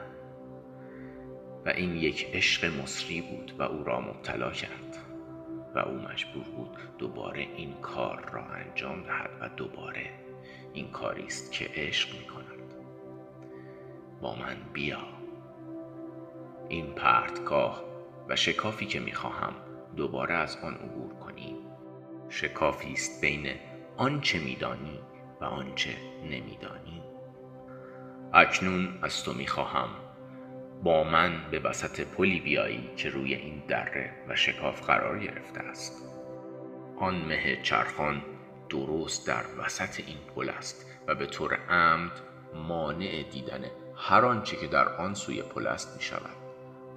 و 1.65 1.69
این 1.69 1.95
یک 1.95 2.27
عشق 2.33 2.81
مصری 2.81 3.21
بود 3.21 3.53
و 3.59 3.63
او 3.63 3.83
را 3.83 4.01
مبتلا 4.01 4.51
کرد. 4.51 4.97
و 5.75 5.79
او 5.79 5.93
مجبور 5.93 6.43
بود 6.43 6.77
دوباره 6.97 7.41
این 7.41 7.73
کار 7.73 8.29
را 8.33 8.43
انجام 8.43 9.03
دهد 9.03 9.29
و 9.41 9.49
دوباره 9.49 10.09
این 10.73 10.91
کاری 10.91 11.23
است 11.23 11.51
که 11.51 11.69
عشق 11.75 12.19
می 12.19 12.25
کند 12.25 12.73
با 14.21 14.35
من 14.35 14.57
بیا. 14.73 15.01
این 16.69 16.95
پرتگاه 16.95 17.83
و 18.29 18.35
شکافی 18.35 18.85
که 18.85 18.99
می 18.99 19.13
خواهم 19.13 19.70
دوباره 19.95 20.33
از 20.33 20.57
آن 20.63 20.73
عبور 20.73 21.13
کنیم 21.13 21.55
شکافی 22.29 22.93
است 22.93 23.21
بین 23.21 23.47
آنچه 23.97 24.39
میدانی 24.39 24.99
و 25.41 25.45
آنچه 25.45 25.89
نمیدانی. 26.23 27.03
اکنون 28.33 28.99
از 29.01 29.23
تو 29.23 29.33
می‌خواهم. 29.33 29.89
با 30.83 31.03
من 31.03 31.31
به 31.51 31.59
وسط 31.59 32.01
پلی 32.01 32.39
بیایی 32.39 32.89
که 32.97 33.09
روی 33.09 33.33
این 33.33 33.63
دره 33.67 34.11
و 34.27 34.35
شکاف 34.35 34.85
قرار 34.85 35.19
گرفته 35.19 35.59
است. 35.59 36.07
آن 36.99 37.15
مه 37.15 37.59
چرخان 37.63 38.21
درست 38.69 39.27
در 39.27 39.43
وسط 39.59 39.99
این 39.99 40.17
پل 40.35 40.49
است 40.49 40.85
و 41.07 41.15
به 41.15 41.25
طور 41.25 41.53
عمد 41.53 42.11
مانع 42.53 43.23
دیدن 43.31 43.65
هر 43.95 44.25
آنچه 44.25 44.57
که 44.57 44.67
در 44.67 44.95
آن 44.95 45.13
سوی 45.13 45.41
پل 45.41 45.67
است 45.67 45.95
می 45.97 46.03
شود 46.03 46.40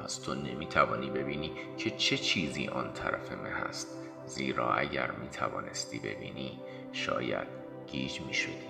پس 0.04 0.18
تو 0.18 0.34
نمی 0.34 0.66
توانی 0.66 1.10
ببینی 1.10 1.52
که 1.78 1.90
چه 1.90 2.16
چیزی 2.16 2.68
آن 2.68 2.92
طرف 2.92 3.32
مه 3.32 3.48
هست. 3.48 3.88
زیرا 4.26 4.74
اگر 4.74 5.10
می 5.10 5.28
توانستی 5.28 5.98
ببینی 5.98 6.60
شاید 6.92 7.46
گیج 7.86 8.20
می 8.20 8.34
شدی 8.34 8.68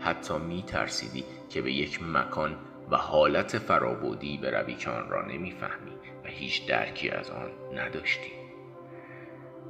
حتی 0.00 0.38
می 0.38 0.64
ترسیدی 0.66 1.24
که 1.50 1.62
به 1.62 1.72
یک 1.72 2.02
مکان 2.02 2.56
و 2.90 2.96
حالت 2.96 3.58
فرابودی 3.58 4.36
بروی 4.36 4.74
که 4.74 4.90
آن 4.90 5.10
را 5.10 5.26
نمی‌فهمی 5.26 5.92
و 6.24 6.28
هیچ 6.28 6.66
درکی 6.66 7.10
از 7.10 7.30
آن 7.30 7.50
نداشتی. 7.74 8.30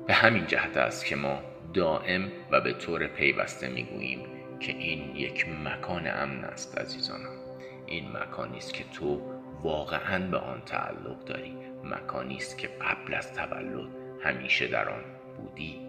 به 0.07 0.15
همین 0.15 0.47
جهت 0.47 0.77
است 0.77 1.07
که 1.07 1.17
ما 1.17 1.39
دائم 1.75 2.33
و 2.51 2.61
به 2.61 2.73
طور 2.73 3.07
پیوسته 3.07 3.69
می‌گوییم 3.69 4.27
که 4.61 4.73
این 4.73 5.17
یک 5.17 5.49
مکان 5.49 6.07
امن 6.07 6.45
است 6.45 6.79
عزیزانم. 6.79 7.39
این 7.87 8.17
مکانی 8.17 8.59
است 8.59 8.75
که 8.75 8.85
تو 8.85 9.34
واقعا 9.65 10.31
به 10.31 10.39
آن 10.39 10.61
تعلق 10.61 11.25
داری. 11.25 11.57
مکانی 11.85 12.37
است 12.37 12.59
که 12.59 12.69
قبل 12.69 13.15
از 13.15 13.33
تولد 13.33 13.89
همیشه 14.21 14.67
در 14.67 14.89
آن 14.89 15.05
بودی. 15.37 15.81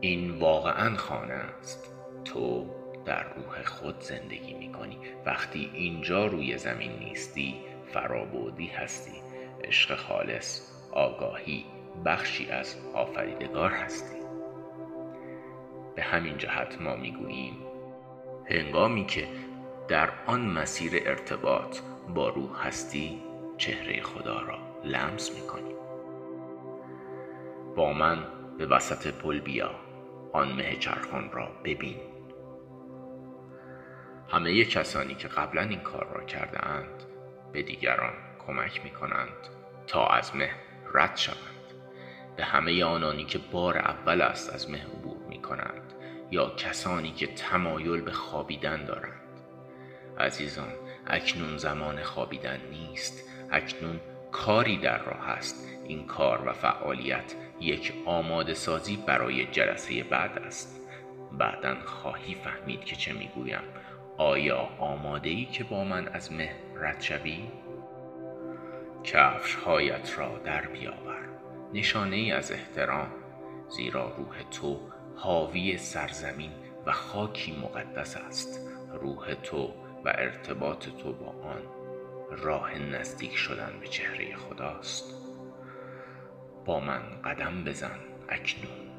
این 0.00 0.30
واقعا 0.30 0.96
خانه 0.96 1.34
است. 1.34 1.94
تو 2.24 2.66
در 3.04 3.24
روح 3.34 3.62
خود 3.64 4.00
زندگی 4.00 4.54
می 4.54 4.72
کنی 4.72 4.98
وقتی 5.26 5.70
اینجا 5.74 6.26
روی 6.26 6.58
زمین 6.58 6.92
نیستی 6.98 7.54
فرابودی 7.86 8.66
هستی. 8.66 9.22
عشق 9.64 9.96
خالص 9.96 10.60
آگاهی 10.92 11.64
بخشی 12.04 12.50
از 12.50 12.76
آفریدگار 12.94 13.70
هستی. 13.70 14.20
به 15.96 16.02
همین 16.02 16.38
جهت 16.38 16.80
ما 16.80 16.96
می‌گوییم 16.96 17.56
هنگامی 18.50 19.06
که 19.06 19.28
در 19.90 20.10
آن 20.26 20.40
مسیر 20.40 20.92
ارتباط 20.94 21.78
با 22.14 22.28
روح 22.28 22.66
هستی 22.66 23.22
چهره 23.58 24.02
خدا 24.02 24.42
را 24.42 24.58
لمس 24.84 25.34
می‌کنی. 25.34 25.74
با 27.76 27.92
من 27.92 28.24
به 28.58 28.66
وسط 28.66 29.14
پل 29.14 29.40
بیا 29.40 29.70
آن 30.32 30.52
مه 30.52 30.76
چرخان 30.76 31.32
را 31.32 31.48
ببین. 31.64 31.96
همه 34.28 34.64
کسانی 34.64 35.14
که 35.14 35.28
قبلا 35.28 35.62
این 35.62 35.80
کار 35.80 36.06
را 36.14 36.24
کرده 36.24 36.66
اند 36.66 37.02
به 37.52 37.62
دیگران 37.62 38.14
کمک 38.46 38.84
می 38.84 38.90
کنند 38.90 39.48
تا 39.86 40.06
از 40.06 40.36
مه 40.36 40.50
رد 40.94 41.16
شوند. 41.16 41.74
به 42.36 42.44
همه 42.44 42.84
آنانی 42.84 43.24
که 43.24 43.38
بار 43.52 43.78
اول 43.78 44.20
است 44.20 44.54
از 44.54 44.70
مه 44.70 44.86
عبور 44.86 45.26
می 45.28 45.42
کنند 45.42 45.94
یا 46.30 46.50
کسانی 46.50 47.12
که 47.12 47.26
تمایل 47.26 48.00
به 48.00 48.12
خوابیدن 48.12 48.84
دارند. 48.84 49.19
عزیزان 50.20 50.72
اکنون 51.06 51.56
زمان 51.56 52.02
خوابیدن 52.02 52.60
نیست 52.70 53.28
اکنون 53.50 54.00
کاری 54.32 54.76
در 54.76 55.04
راه 55.04 55.28
است. 55.28 55.68
این 55.84 56.06
کار 56.06 56.48
و 56.48 56.52
فعالیت 56.52 57.34
یک 57.60 57.92
آماده 58.06 58.54
سازی 58.54 58.96
برای 58.96 59.46
جلسه 59.46 60.02
بعد 60.02 60.38
است. 60.38 60.80
بعدا 61.32 61.76
خواهی 61.84 62.34
فهمید 62.34 62.84
که 62.84 62.96
چه 62.96 63.12
می‌گویم. 63.12 63.62
آیا 64.16 64.68
آماده 64.78 65.30
ای 65.30 65.44
که 65.44 65.64
با 65.64 65.84
من 65.84 66.08
از 66.08 66.32
مه 66.32 66.50
رد 66.76 67.00
شوی؟ 67.00 67.44
کفش 69.04 69.54
هایت 69.54 70.18
را 70.18 70.38
در 70.44 70.66
بیاور. 70.66 71.28
نشانه 71.74 72.16
ای 72.16 72.32
از 72.32 72.52
احترام 72.52 73.08
زیرا 73.68 74.14
روح 74.16 74.42
تو 74.50 74.80
حاوی 75.16 75.76
سرزمین 75.78 76.50
و 76.86 76.92
خاکی 76.92 77.56
مقدس 77.62 78.16
است. 78.16 78.60
روح 79.00 79.34
تو 79.34 79.74
و 80.04 80.08
ارتباط 80.08 80.88
تو 80.88 81.12
با 81.12 81.26
آن 81.26 81.62
راه 82.30 82.78
نزدیک 82.78 83.36
شدن 83.36 83.72
به 83.80 83.86
چهره 83.86 84.36
خداست. 84.36 85.14
با 86.64 86.80
من 86.80 87.02
قدم 87.24 87.64
بزن 87.64 87.98
اکنون. 88.28 88.90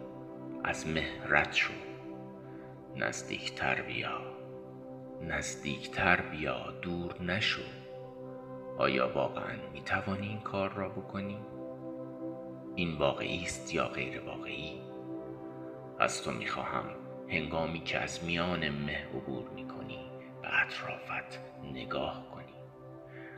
از 0.63 0.87
مه 0.87 1.07
رد 1.27 1.53
شو. 1.53 1.73
نزدیکتر 2.95 3.81
بیا. 3.81 4.21
نزدیکتر 5.21 6.21
بیا. 6.21 6.71
دور 6.81 7.21
نشو. 7.21 7.61
آیا 8.77 9.09
واقعا 9.13 9.55
می 9.73 9.81
توانی 9.81 10.27
این 10.27 10.39
کار 10.39 10.73
را 10.73 10.89
بکنی؟ 10.89 11.39
این 12.75 12.97
واقعی 12.97 13.43
است 13.43 13.73
یا 13.73 13.87
غیر 13.87 14.21
واقعی؟ 14.21 14.81
از 15.99 16.23
تو 16.23 16.31
می 16.31 16.47
خواهم 16.47 16.85
هنگامی 17.29 17.79
که 17.79 17.99
از 17.99 18.23
میان 18.23 18.69
مه 18.69 19.07
عبور 19.15 19.49
می 19.49 19.61
اطرافت 20.51 21.39
نگاه 21.73 22.29
کنی. 22.31 22.53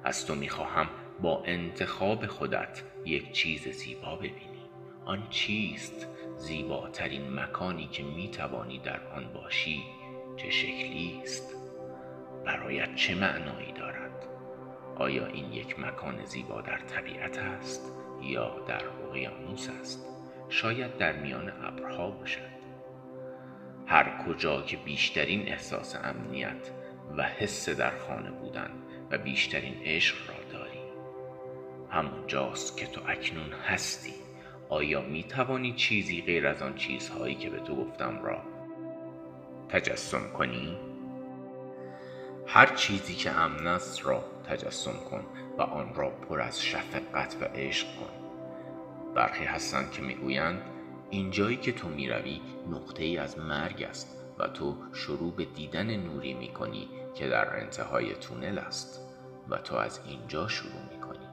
از 0.03 0.25
تو 0.25 0.35
می 0.35 0.49
خواهم 0.49 0.89
با 1.21 1.43
انتخاب 1.45 2.27
خودت 2.27 2.83
یک 3.05 3.31
چیز 3.31 3.67
زیبا 3.67 4.15
ببینی. 4.15 4.69
آن 5.05 5.27
چیست 5.29 6.07
زیباترین 6.37 7.33
مکانی 7.33 7.87
که 7.87 8.03
می 8.03 8.27
توانی 8.31 8.79
در 8.79 9.07
آن 9.07 9.33
باشی؟ 9.33 9.83
چه 10.37 10.49
شکلی 10.49 11.19
است؟ 11.23 11.55
برایت 12.45 12.95
چه 12.95 13.15
معنایی 13.15 13.71
دارد؟ 13.71 14.27
آیا 14.95 15.25
این 15.25 15.53
یک 15.53 15.79
مکان 15.79 16.25
زیبا 16.25 16.61
در 16.61 16.77
طبیعت 16.77 17.37
است 17.37 17.91
یا 18.21 18.59
در 18.67 18.81
اقیانوس 18.87 19.69
است؟ 19.81 20.05
شاید 20.49 20.97
در 20.97 21.13
میان 21.13 21.53
ابرها 21.63 22.11
باشد. 22.11 22.53
هر 23.87 24.23
کجا 24.25 24.61
که 24.61 24.77
بیشترین 24.77 25.47
احساس 25.47 25.95
امنیت 26.03 26.71
و 27.17 27.23
حس 27.23 27.69
در 27.69 27.97
خانه 27.97 28.31
بودن 28.31 28.69
و 29.11 29.17
بیشترین 29.17 29.75
عشق 29.83 30.15
را 30.29 30.59
داری. 30.59 30.79
همونجاست 31.89 32.77
که 32.77 32.87
تو 32.87 33.01
اکنون 33.07 33.51
هستی. 33.67 34.13
آیا 34.69 35.01
می 35.01 35.23
توانی 35.23 35.73
چیزی 35.73 36.21
غیر 36.21 36.47
از 36.47 36.61
آن 36.61 36.75
چیزهایی 36.75 37.35
که 37.35 37.49
به 37.49 37.59
تو 37.59 37.75
گفتم 37.75 38.19
را 38.23 38.41
تجسم 39.69 40.31
کنی؟ 40.33 40.77
هر 42.47 42.75
چیزی 42.75 43.15
که 43.15 43.31
امن 43.31 43.67
است 43.67 44.05
را 44.05 44.23
تجسم 44.49 44.93
کن 45.09 45.25
و 45.57 45.61
آن 45.61 45.95
را 45.95 46.09
پر 46.09 46.41
از 46.41 46.61
شفقت 46.61 47.37
و 47.41 47.45
عشق 47.45 47.87
کن. 47.87 48.13
برخی 49.15 49.43
هستند 49.43 49.91
که 49.91 50.01
می‌گویند 50.01 50.61
اینجایی 51.09 51.57
که 51.57 51.71
تو 51.71 51.87
می‌روی 51.89 52.41
نقطه 52.71 53.03
ای 53.03 53.17
از 53.17 53.39
مرگ 53.39 53.83
است 53.83 54.17
و 54.39 54.47
تو 54.47 54.77
شروع 54.93 55.35
به 55.35 55.45
دیدن 55.45 55.95
نوری 55.95 56.33
می‌کنی 56.33 56.87
که 57.15 57.27
در 57.27 57.59
انتهای 57.59 58.15
تونل 58.15 58.57
است 58.57 58.99
و 59.49 59.57
تو 59.57 59.75
از 59.75 59.99
اینجا 60.05 60.47
شروع 60.47 60.81
می‌کنی. 60.91 61.27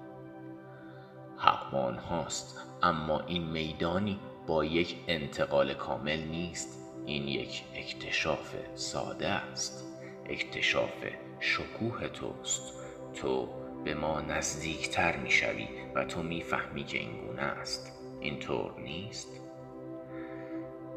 حقمان 1.37 1.95
هاست 1.95 2.67
اما 2.83 3.21
این 3.21 3.51
میدانی 3.51 4.21
با 4.47 4.65
یک 4.65 4.97
انتقال 5.09 5.75
کامل 5.75 6.21
نیست. 6.21 6.81
این 7.07 7.29
یک 7.29 7.65
اکتشاف 7.75 8.55
ساده 8.75 9.29
است. 9.29 9.85
اکتشاف 10.27 11.05
شکوه 11.41 12.09
توست. 12.09 12.75
تو 13.15 13.49
به 13.85 13.95
ما 13.95 14.21
نزدیکتر 14.21 15.17
می‌شوی 15.17 15.69
و 15.95 16.05
تو 16.05 16.23
می‌فهمی 16.23 16.85
که 16.85 16.99
این 16.99 17.27
گونه 17.27 17.43
است. 17.43 17.93
اینطور 18.21 18.81
نیست. 18.81 19.41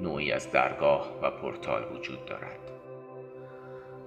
نوعی 0.02 0.32
از 0.32 0.52
درگاه 0.52 1.20
و 1.22 1.32
پورتال 1.32 1.96
وجود 1.96 2.26
دارد. 2.26 2.73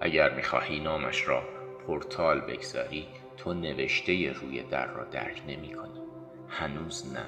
اگر 0.00 0.35
می‌خواهی 0.35 0.80
نامش 0.80 1.28
را 1.28 1.42
پورتال 1.87 2.40
بگذاری 2.40 3.06
تو 3.37 3.54
نوشته 3.54 4.32
روی 4.32 4.62
در 4.62 4.87
را 4.87 5.04
درک 5.04 5.42
نمی 5.48 5.74
کنی 5.74 6.00
هنوز 6.48 7.12
نه 7.12 7.26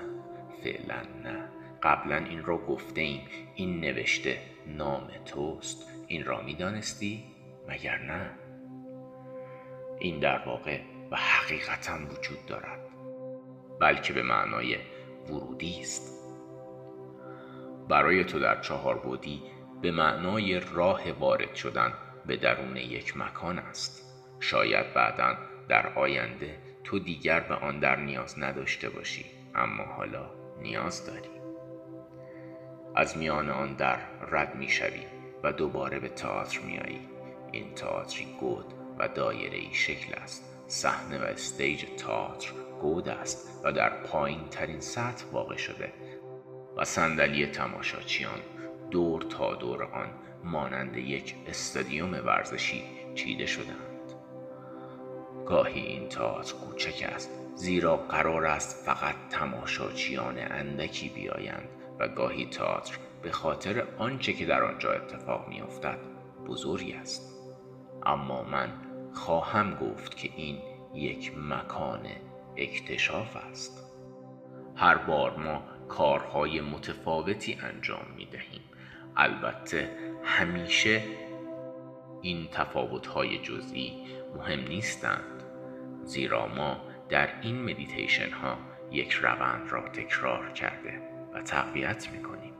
فعلا 0.62 1.02
نه. 1.24 1.48
قبلا 1.82 2.16
این 2.16 2.44
را 2.44 2.58
گفته 2.58 3.00
ایم 3.00 3.20
این 3.54 3.80
نوشته 3.80 4.38
نام 4.66 5.08
توست. 5.26 5.88
این 6.06 6.24
را 6.24 6.42
می‌دانستی؟ 6.42 7.24
مگر 7.68 7.98
نه؟ 7.98 8.30
این 9.98 10.18
در 10.18 10.38
واقع 10.46 10.80
و 11.10 11.16
حقیقتا 11.16 11.94
وجود 12.10 12.46
دارد. 12.46 12.80
بلکه 13.80 14.12
به 14.12 14.22
معنای 14.22 14.76
ورودی 15.28 15.80
است. 15.80 16.18
برای 17.88 18.24
تو 18.24 18.38
در 18.38 18.60
چهار 18.60 18.98
بودی 18.98 19.42
به 19.82 19.90
معنای 19.90 20.60
راه 20.60 21.12
وارد 21.12 21.54
شدن 21.54 21.92
به 22.28 22.36
درون 22.36 22.76
یک 22.76 23.16
مکان 23.16 23.58
است. 23.58 24.04
شاید 24.40 24.94
بعدا 24.94 25.36
در 25.68 25.86
آینده 25.86 26.58
تو 26.84 26.98
دیگر 26.98 27.40
به 27.40 27.54
آن 27.54 27.78
در 27.78 27.96
نیاز 27.96 28.38
نداشته 28.38 28.90
باشی 28.90 29.24
اما 29.54 29.84
حالا 29.84 30.30
نیاز 30.60 31.06
داری. 31.06 31.30
از 32.96 33.18
میان 33.18 33.50
آن 33.50 33.74
در 33.74 33.98
رد 34.30 34.54
می 34.54 34.68
شوی 34.68 35.06
و 35.42 35.52
دوباره 35.52 35.98
به 35.98 36.08
تئاتر 36.08 36.60
می 36.60 36.78
آیی. 36.78 37.08
این 37.52 37.74
تئاتری 37.74 38.36
گود 38.40 38.74
و 38.98 39.08
دایره 39.08 39.58
ای 39.58 39.74
شکل 39.74 40.14
است. 40.14 40.54
صحنه 40.66 41.18
و 41.18 41.22
استیج 41.22 41.84
تئاتر 41.84 42.52
گود 42.80 43.08
است 43.08 43.60
و 43.64 43.72
در 43.72 43.90
پایین 43.90 44.48
ترین 44.48 44.80
سطح 44.80 45.26
واقع 45.32 45.56
شده 45.56 45.92
و 46.76 46.84
صندلی 46.84 47.46
تماشاچیان 47.46 48.40
دور 48.90 49.22
تا 49.22 49.54
دور 49.54 49.82
آن 49.84 50.08
مانند 50.44 50.96
یک 50.96 51.34
استادیوم 51.46 52.12
ورزشی 52.12 52.82
چیده 53.14 53.46
شدند 53.46 53.88
گاهی 55.46 55.80
این 55.80 56.08
تئاتر 56.08 56.54
کوچک 56.54 57.10
است 57.14 57.30
زیرا 57.54 57.96
قرار 57.96 58.46
است 58.46 58.84
فقط 58.86 59.14
تماشاچیان 59.30 60.38
اندکی 60.38 61.08
بیایند 61.08 61.68
و 61.98 62.08
گاهی 62.08 62.46
تئاتر 62.46 62.98
به 63.22 63.30
خاطر 63.30 63.86
آنچه 63.98 64.32
که 64.32 64.46
در 64.46 64.62
آنجا 64.62 64.92
اتفاق 64.92 65.48
میافتد 65.48 65.98
بزرگ 66.46 66.96
است. 67.00 67.34
اما 68.06 68.42
من 68.42 68.72
خواهم 69.14 69.74
گفت 69.74 70.16
که 70.16 70.30
این 70.36 70.58
یک 70.94 71.32
مکان 71.36 72.06
اکتشاف 72.56 73.36
است. 73.36 73.84
هر 74.76 74.96
بار 74.96 75.36
ما 75.36 75.62
کارهای 75.88 76.60
متفاوتی 76.60 77.58
انجام 77.62 78.06
می 78.16 78.26
دهیم 78.26 78.60
البته 79.18 79.90
همیشه 80.24 81.02
این 82.22 82.48
تفاوتهای 82.52 83.38
جزئی 83.38 83.92
مهم 84.36 84.60
نیستند 84.60 85.42
زیرا 86.04 86.46
ما 86.46 86.80
در 87.08 87.40
این 87.42 87.62
مدیتیشن 87.62 88.30
ها 88.30 88.58
یک 88.90 89.12
روند 89.12 89.72
را 89.72 89.88
تکرار 89.88 90.52
کرده 90.52 91.02
و 91.34 91.42
تقویت 91.42 92.08
می 92.12 92.22
کنیم 92.22 92.54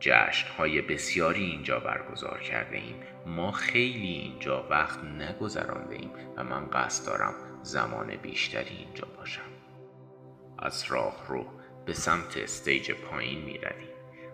جشن 0.00 0.48
های 0.58 0.82
بسیاری 0.82 1.44
اینجا 1.44 1.80
برگزار 1.80 2.40
کرده 2.40 2.76
ایم 2.76 2.96
ما 3.26 3.52
خیلی 3.52 4.12
اینجا 4.12 4.66
وقت 4.70 5.04
نگذرانده 5.04 5.94
ایم 5.94 6.10
و 6.36 6.44
من 6.44 6.66
قصد 6.66 7.06
دارم 7.06 7.34
زمان 7.62 8.16
بیشتری 8.16 8.76
اینجا 8.76 9.08
باشم. 9.16 9.50
از 10.58 10.84
راه 10.88 11.26
رو 11.28 11.46
به 11.86 11.92
سمت 11.92 12.36
stage 12.36 12.92
پایین 12.92 13.44
می 13.44 13.58
روی 13.58 13.89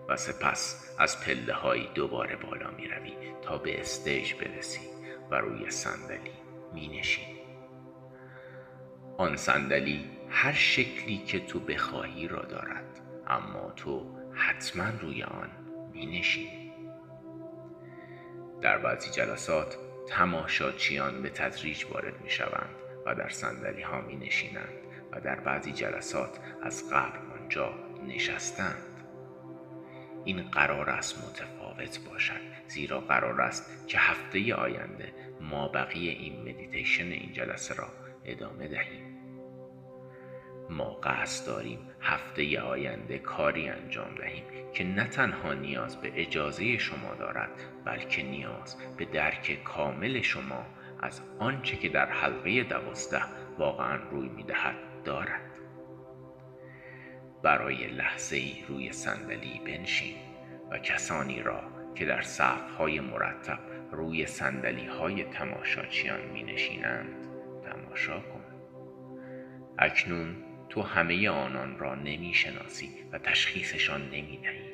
و 0.09 0.15
سپس 0.15 0.87
از 0.99 1.21
پله 1.21 1.53
های 1.53 1.87
دوباره 1.93 2.35
بالا 2.35 2.71
می 2.71 2.87
روی 2.87 3.11
تا 3.41 3.57
به 3.57 3.79
استیج 3.79 4.33
برسی 4.33 4.81
و 5.31 5.35
روی 5.35 5.71
صندلی 5.71 6.31
می 6.73 6.99
نشینی. 6.99 7.41
آن 9.17 9.35
صندلی 9.35 10.09
هر 10.29 10.53
شکلی 10.53 11.17
که 11.17 11.39
تو 11.39 11.59
بخواهی 11.59 12.27
را 12.27 12.41
دارد 12.41 13.01
اما 13.27 13.71
تو 13.75 14.17
حتما 14.33 14.85
روی 15.01 15.23
آن 15.23 15.49
می 15.93 16.19
نشینی. 16.19 16.71
در 18.61 18.77
بعضی 18.77 19.11
جلسات 19.11 19.77
تماشاچیان 20.07 21.21
به 21.21 21.29
تدریج 21.29 21.85
وارد 21.85 22.21
می 22.21 22.29
شوند 22.29 22.75
و 23.05 23.15
در 23.15 23.29
صندلی 23.29 23.81
ها 23.81 24.01
می 24.01 24.15
نشینند 24.15 24.73
و 25.11 25.21
در 25.21 25.39
بعضی 25.39 25.71
جلسات 25.71 26.39
از 26.63 26.89
قبل 26.89 27.19
آنجا 27.41 27.73
نشستند 28.07 28.86
این 30.27 30.41
قرار 30.41 30.89
است 30.89 31.29
متفاوت 31.29 31.99
باشد 32.09 32.41
زیرا 32.67 32.99
قرار 32.99 33.41
است 33.41 33.87
که 33.87 33.97
هفته 33.97 34.55
آینده 34.55 35.13
ما 35.41 35.67
بقیه 35.67 36.11
این 36.11 36.41
مدیتیشن 36.41 37.11
این 37.11 37.33
جلسه 37.33 37.75
را 37.75 37.87
ادامه 38.25 38.67
دهیم. 38.67 39.17
ما 40.69 40.89
قصد 41.03 41.47
داریم 41.47 41.79
هفته 42.01 42.61
آینده 42.61 43.19
کاری 43.19 43.69
انجام 43.69 44.15
دهیم 44.15 44.43
که 44.73 44.83
نه 44.83 45.07
تنها 45.07 45.53
نیاز 45.53 46.01
به 46.01 46.21
اجازه 46.21 46.77
شما 46.77 47.15
دارد 47.19 47.49
بلکه 47.85 48.23
نیاز 48.23 48.77
به 48.97 49.05
درک 49.05 49.63
کامل 49.63 50.21
شما 50.21 50.65
از 50.99 51.21
آنچه 51.39 51.77
که 51.77 51.89
در 51.89 52.09
حلقه 52.09 52.63
دوازده 52.63 53.23
واقعا 53.57 53.95
روی 53.95 54.29
می‌دهد 54.29 54.75
دارد. 55.05 55.46
برای 57.47 57.87
لحظه 57.87 58.35
ای 58.35 58.63
روی 58.67 58.91
صندلی 58.91 59.61
بنشین 59.65 60.15
و 60.71 60.77
کسانی 60.77 61.41
را 61.41 61.63
که 61.95 62.05
در 62.05 62.21
صف 62.21 62.71
های 62.77 62.99
مرتب 62.99 63.59
روی 63.91 64.25
صندلی 64.25 64.85
های 64.85 65.23
تماشاچیان 65.23 66.21
می 66.33 66.43
نشینند 66.43 67.15
تماشا 67.63 68.19
کن. 68.19 68.43
اکنون 69.77 70.35
تو 70.69 70.81
همه 70.81 71.29
آنان 71.29 71.79
را 71.79 71.95
نمی 71.95 72.33
شناسی 72.33 72.89
و 73.11 73.17
تشخیصشان 73.17 74.01
نمی 74.01 74.39
دهی 74.43 74.73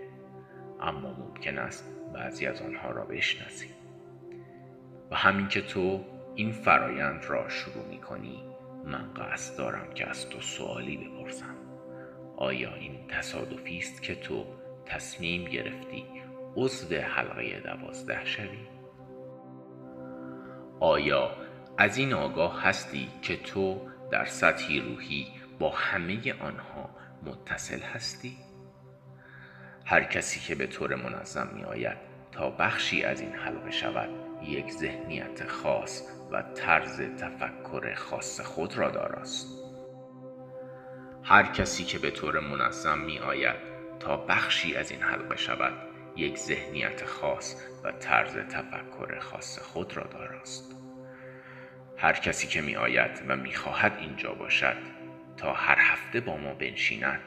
اما 0.82 1.14
ممکن 1.14 1.58
است 1.58 1.90
بعضی 2.14 2.46
از 2.46 2.62
آنها 2.62 2.92
را 2.92 3.06
بشناسی. 3.06 3.70
و 5.12 5.16
همین 5.16 5.48
که 5.48 5.62
تو 5.62 6.06
این 6.36 6.52
فرایند 6.52 7.26
را 7.26 7.50
شروع 7.50 7.88
می 7.90 7.98
کنی 7.98 8.44
من 8.86 9.14
قصد 9.14 9.58
دارم 9.58 9.94
که 9.94 10.10
از 10.10 10.30
تو 10.30 10.42
سوالی 10.42 10.98
بپرسم. 10.98 11.53
آیا 12.44 12.74
این 12.74 13.08
تصادفی 13.08 13.78
است 13.78 14.02
که 14.02 14.16
تو 14.16 14.46
تصمیم 14.86 15.46
گرفتی 15.46 16.06
عضو 16.56 16.96
حلقه 16.96 17.60
دوازده 17.60 18.26
شوی؟ 18.26 18.68
آیا 20.80 21.32
از 21.78 21.98
این 21.98 22.14
آگاه 22.14 22.62
هستی 22.62 23.08
که 23.22 23.38
تو 23.38 23.82
در 24.12 24.26
سطحی 24.26 24.80
روحی 24.80 25.28
با 25.60 25.70
همه 25.70 26.34
آنها 26.34 26.90
متصل 27.24 27.80
هستی؟ 27.80 28.38
هر 29.86 30.04
کسی 30.04 30.40
که 30.40 30.56
به 30.56 30.68
طور 30.68 30.96
منظم 30.96 31.50
می 31.56 31.64
آید 31.64 31.98
تا 32.32 32.50
بخشی 32.50 33.04
از 33.04 33.22
این 33.22 33.34
حلقه 33.34 33.72
شود 33.72 34.10
یک 34.44 34.72
ذهنیت 34.72 35.48
خاص 35.48 36.04
و 36.32 36.42
طرز 36.42 37.02
تفکر 37.02 37.94
خاص 37.96 38.42
خود 38.42 38.78
را 38.78 38.92
داراست 38.92 39.63
هر 41.26 41.44
کسی 41.44 41.84
که 41.84 42.00
به 42.00 42.12
طور 42.12 42.40
منظم 42.40 43.00
می 43.00 43.20
آید 43.20 43.56
تا 44.00 44.18
بخشی 44.18 44.76
از 44.76 44.92
این 44.92 45.02
حلقه 45.02 45.36
شود 45.36 45.74
یک 46.16 46.38
ذهنیت 46.38 47.06
خاص 47.06 47.56
و 47.84 47.92
طرز 47.92 48.38
تفکر 48.38 49.20
خاص 49.20 49.60
خود 49.60 49.98
را 49.98 50.04
داراست. 50.04 50.76
هر 51.98 52.14
کسی 52.14 52.48
که 52.48 52.62
می 52.62 52.76
آید 52.76 53.24
و 53.28 53.36
می 53.36 53.54
خواهد 53.54 53.98
اینجا 54.00 54.34
باشد 54.34 54.78
تا 55.38 55.54
هر 55.54 55.78
هفته 55.80 56.20
با 56.20 56.38
ما 56.38 56.54
بنشیند 56.54 57.22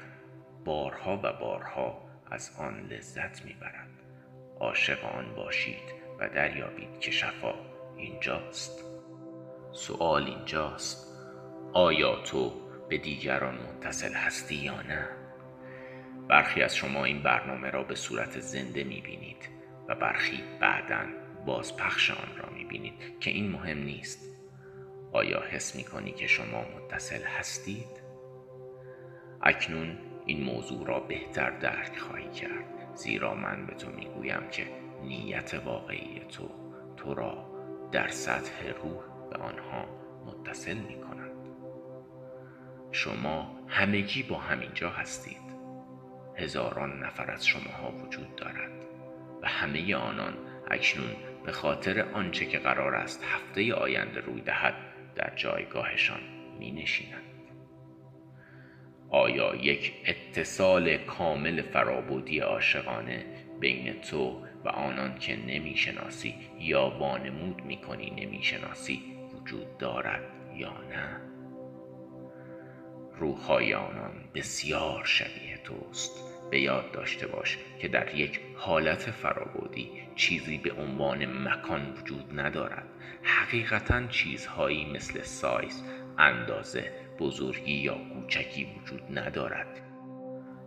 بارها 0.64 1.20
و 1.22 1.32
بارها 1.32 2.02
از 2.30 2.50
آن 2.58 2.86
لذت 2.90 3.44
می 3.44 3.52
برد 3.52 3.90
عاشق 4.60 5.04
آن 5.04 5.34
باشید 5.34 5.94
و 6.18 6.28
دریابید 6.28 7.00
که 7.00 7.10
شفا 7.10 7.54
اینجاست. 7.96 8.84
سوال 9.72 10.24
اینجاست. 10.24 11.06
آیا 11.72 12.16
تو 12.16 12.65
به 12.88 12.98
دیگران 12.98 13.54
متصل 13.54 14.12
هستی 14.12 14.54
یا 14.54 14.82
نه. 14.82 15.08
برخی 16.28 16.62
از 16.62 16.76
شما 16.76 17.04
این 17.04 17.22
برنامه 17.22 17.70
را 17.70 17.82
به 17.82 17.94
صورت 17.94 18.40
زنده 18.40 18.84
می 18.84 19.00
بینید 19.00 19.48
و 19.88 19.94
برخی 19.94 20.42
بعدا 20.60 21.02
بازپخش 21.46 22.10
آن 22.10 22.36
را 22.36 22.50
می 22.50 22.64
بینید 22.64 23.20
که 23.20 23.30
این 23.30 23.50
مهم 23.50 23.78
نیست. 23.78 24.36
آیا 25.12 25.42
حس 25.50 25.76
می 25.76 25.84
کنی 25.84 26.12
که 26.12 26.26
شما 26.26 26.64
متصل 26.76 27.22
هستید؟ 27.22 28.06
اکنون 29.42 29.98
این 30.26 30.44
موضوع 30.44 30.86
را 30.86 31.00
بهتر 31.00 31.50
درک 31.50 31.98
خواهی 31.98 32.30
کرد 32.30 32.94
زیرا 32.94 33.34
من 33.34 33.66
به 33.66 33.74
تو 33.74 33.90
می 33.90 34.06
گویم 34.06 34.48
که 34.50 34.66
نیت 35.02 35.54
واقعی 35.64 36.20
تو 36.28 36.50
تو 36.96 37.14
را 37.14 37.46
در 37.92 38.08
سطح 38.08 38.68
روح 38.82 39.02
به 39.30 39.36
آنها 39.36 39.86
متصل 40.26 40.76
می 40.76 40.96
شما 42.96 43.56
همگی 43.68 44.22
با 44.22 44.38
همینجا 44.38 44.90
هستید 44.90 45.46
هزاران 46.36 47.04
نفر 47.04 47.30
از 47.30 47.46
شماها 47.46 47.92
وجود 47.92 48.36
دارد 48.36 48.84
و 49.42 49.48
همه 49.48 49.94
آنان 49.94 50.34
اکنون 50.70 51.16
به 51.44 51.52
خاطر 51.52 52.00
آنچه 52.12 52.46
که 52.46 52.58
قرار 52.58 52.94
است 52.94 53.24
هفته 53.24 53.74
آینده 53.74 54.20
روی 54.20 54.40
دهد 54.40 54.74
در 55.14 55.32
جایگاهشان 55.36 56.20
می 56.58 56.72
نشینند. 56.72 57.22
آیا 59.10 59.54
یک 59.54 59.92
اتصال 60.04 60.96
کامل 60.96 61.62
فرابودی 61.62 62.38
عاشقانه 62.38 63.24
بین 63.60 64.00
تو 64.00 64.42
و 64.64 64.68
آنان 64.68 65.18
که 65.18 65.36
نمی‌شناسی 65.36 66.34
یا 66.58 66.88
وانمود 66.88 67.64
می‌کنی 67.64 68.10
نمی‌شناسی 68.10 69.02
وجود 69.34 69.78
دارد 69.78 70.22
یا 70.54 70.72
نه 70.90 71.35
روحهای 73.18 73.74
آنان 73.74 74.12
بسیار 74.34 75.04
شبیه 75.04 75.60
توست. 75.64 76.26
به 76.50 76.60
یاد 76.60 76.92
داشته 76.92 77.26
باش 77.26 77.58
که 77.78 77.88
در 77.88 78.14
یک 78.14 78.40
حالت 78.56 79.10
فرابودی 79.10 79.90
چیزی 80.16 80.58
به 80.58 80.72
عنوان 80.72 81.48
مکان 81.48 81.92
وجود 81.92 82.40
ندارد. 82.40 82.86
حقیقتا 83.22 84.06
چیزهایی 84.06 84.92
مثل 84.92 85.22
سایز 85.22 85.82
اندازه 86.18 86.92
بزرگی 87.18 87.72
یا 87.72 87.94
کوچکی 87.94 88.66
وجود 88.76 89.18
ندارد. 89.18 89.80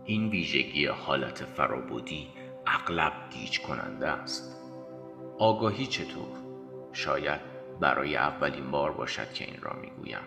این 0.04 0.28
ویژگی 0.28 0.86
حالت 0.86 1.44
فرابودی 1.44 2.28
اغلب 2.66 3.12
گیج 3.30 3.60
کننده 3.60 4.08
است. 4.08 4.60
آگاهی 5.38 5.86
چطور؟ 5.86 6.38
شاید 6.92 7.40
برای 7.80 8.16
اولین 8.16 8.70
بار 8.70 8.92
باشد 8.92 9.32
که 9.32 9.44
این 9.44 9.56
را 9.62 9.72
می‌گویم. 9.72 10.22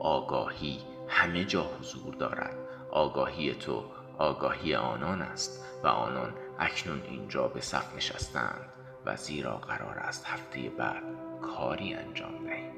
آگاهی 0.00 0.78
همه 1.08 1.44
جا 1.44 1.62
حضور 1.62 2.14
دارد. 2.14 2.56
آگاهی 2.90 3.54
تو 3.54 3.84
آگاهی 4.18 4.74
آنان 4.74 5.22
است 5.22 5.64
و 5.84 5.86
آنان 5.86 6.34
اکنون 6.58 7.02
اینجا 7.02 7.48
به 7.48 7.60
صف 7.60 7.96
نشستند 7.96 8.72
و 9.06 9.16
زیرا 9.16 9.56
قرار 9.56 9.98
است 9.98 10.26
هفته 10.26 10.70
بعد 10.78 11.02
کاری 11.42 11.94
انجام 11.94 12.46
دهیم 12.46 12.72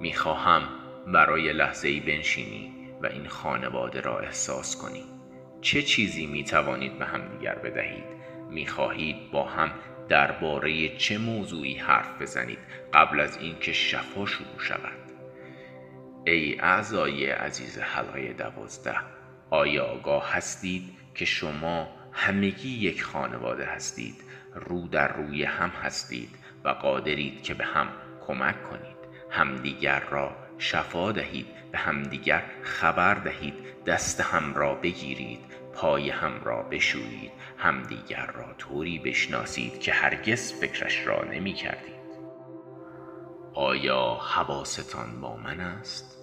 می‌خواهم 0.00 0.62
برای 1.06 1.52
لحظه 1.52 1.88
ای 1.88 2.00
بنشینی 2.00 2.72
و 3.02 3.06
این 3.06 3.28
خانواده 3.28 4.00
را 4.00 4.18
احساس 4.18 4.76
کنی. 4.76 5.04
چه 5.60 5.82
چیزی 5.82 6.26
می 6.26 6.44
توانید 6.44 6.98
به 6.98 7.04
هم 7.04 7.28
دیگر 7.28 7.54
بدهید؟ 7.54 8.04
می 8.50 8.66
خواهید 8.66 9.30
با 9.30 9.44
هم 9.44 9.70
درباره 10.08 10.96
چه 10.96 11.18
موضوعی 11.18 11.74
حرف 11.74 12.22
بزنید 12.22 12.58
قبل 12.94 13.20
از 13.20 13.36
اینکه 13.36 13.72
شفا 13.72 14.26
شروع 14.26 14.58
شود؟ 14.58 15.05
ای 16.28 16.60
اعضای 16.60 17.30
عزیز 17.30 17.78
حلقه 17.78 18.32
دوازده 18.32 18.96
آیا 19.50 19.84
آگاه 19.84 20.32
هستید 20.32 20.96
که 21.14 21.24
شما 21.24 21.88
همگی 22.12 22.68
یک 22.68 23.02
خانواده 23.02 23.64
هستید 23.64 24.14
رو 24.54 24.88
در 24.88 25.16
روی 25.16 25.44
هم 25.44 25.68
هستید 25.68 26.30
و 26.64 26.68
قادرید 26.68 27.42
که 27.42 27.54
به 27.54 27.64
هم 27.64 27.88
کمک 28.26 28.62
کنید 28.62 28.96
همدیگر 29.30 30.00
را 30.00 30.36
شفا 30.58 31.12
دهید 31.12 31.46
به 31.72 31.78
همدیگر 31.78 32.42
خبر 32.62 33.14
دهید 33.14 33.84
دست 33.84 34.20
هم 34.20 34.54
را 34.54 34.74
بگیرید 34.74 35.40
پای 35.74 36.10
هم 36.10 36.40
را 36.44 36.62
بشویید 36.62 37.32
همدیگر 37.58 38.26
را 38.26 38.54
طوری 38.58 38.98
بشناسید 38.98 39.80
که 39.80 39.92
هرگز 39.92 40.52
فکرش 40.52 41.06
را 41.06 41.24
نمی 41.24 41.52
کردید 41.52 41.96
آیا 43.54 44.14
حواستان 44.14 45.20
با 45.20 45.36
من 45.36 45.60
است؟ 45.60 46.15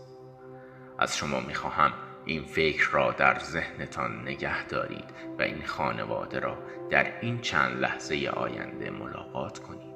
از 1.03 1.17
شما 1.17 1.39
می 1.39 1.53
خواهم 1.53 1.93
این 2.25 2.43
فکر 2.43 2.89
را 2.91 3.11
در 3.11 3.39
ذهنتان 3.39 4.21
نگه 4.21 4.65
دارید 4.65 5.13
و 5.39 5.41
این 5.41 5.65
خانواده 5.65 6.39
را 6.39 6.57
در 6.89 7.19
این 7.19 7.41
چند 7.41 7.81
لحظه 7.81 8.31
آینده 8.33 8.89
ملاقات 8.89 9.59
کنید. 9.59 9.93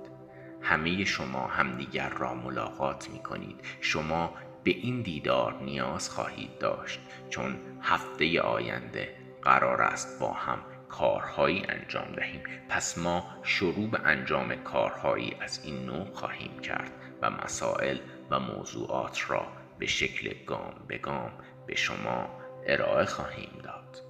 همه 0.61 1.05
شما 1.05 1.47
همدیگر 1.47 2.09
را 2.09 2.33
ملاقات 2.33 3.09
می 3.09 3.19
کنید 3.19 3.59
شما 3.81 4.33
به 4.63 4.71
این 4.71 5.01
دیدار 5.01 5.61
نیاز 5.61 6.09
خواهید 6.09 6.57
داشت. 6.57 6.99
چون 7.29 7.55
هفته 7.81 8.41
آینده 8.41 9.15
قرار 9.41 9.81
است 9.81 10.19
با 10.19 10.31
هم 10.31 10.59
کارهایی 10.89 11.65
انجام 11.69 12.11
دهیم. 12.15 12.43
پس 12.69 12.97
ما 12.97 13.23
شروع 13.43 13.89
به 13.89 13.99
انجام 14.05 14.55
کارهایی 14.55 15.35
از 15.41 15.61
این 15.63 15.85
نوع 15.85 16.13
خواهیم 16.13 16.59
کرد 16.59 16.91
و 17.21 17.29
مسائل 17.29 17.97
و 18.31 18.39
موضوعات 18.39 19.31
را 19.31 19.56
به 19.79 19.85
شکل 19.85 20.45
گام 20.45 20.73
به 20.87 20.97
گام 20.97 21.31
به 21.67 21.75
شما 21.75 22.29
ارائه 22.67 23.05
خواهیم 23.05 23.61
داد. 23.63 24.03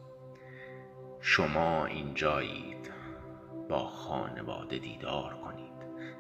شما 1.22 1.86
اینجایید. 1.86 2.92
با 3.70 3.80
خانواده 3.80 4.78
دیدار 4.78 5.34
کنید. 5.34 5.68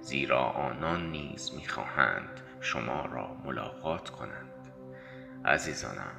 زیرا 0.01 0.43
آنان 0.43 1.11
نیز 1.11 1.55
می‌خواهند 1.55 2.41
شما 2.61 3.05
را 3.05 3.33
ملاقات 3.45 4.09
کنند. 4.09 4.73
عزیزانم 5.45 6.15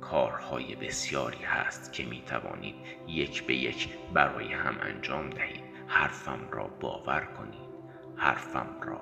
کارهای 0.00 0.76
بسیاری 0.76 1.44
هست 1.44 1.92
که 1.92 2.04
می 2.04 2.22
توانید 2.22 2.74
یک 3.06 3.46
به 3.46 3.54
یک 3.54 3.88
برای 4.14 4.52
هم 4.52 4.76
انجام 4.80 5.30
دهید. 5.30 5.64
حرفم 5.86 6.48
را 6.50 6.66
باور 6.66 7.24
کنید. 7.24 7.70
حرفم 8.16 8.80
را 8.82 9.00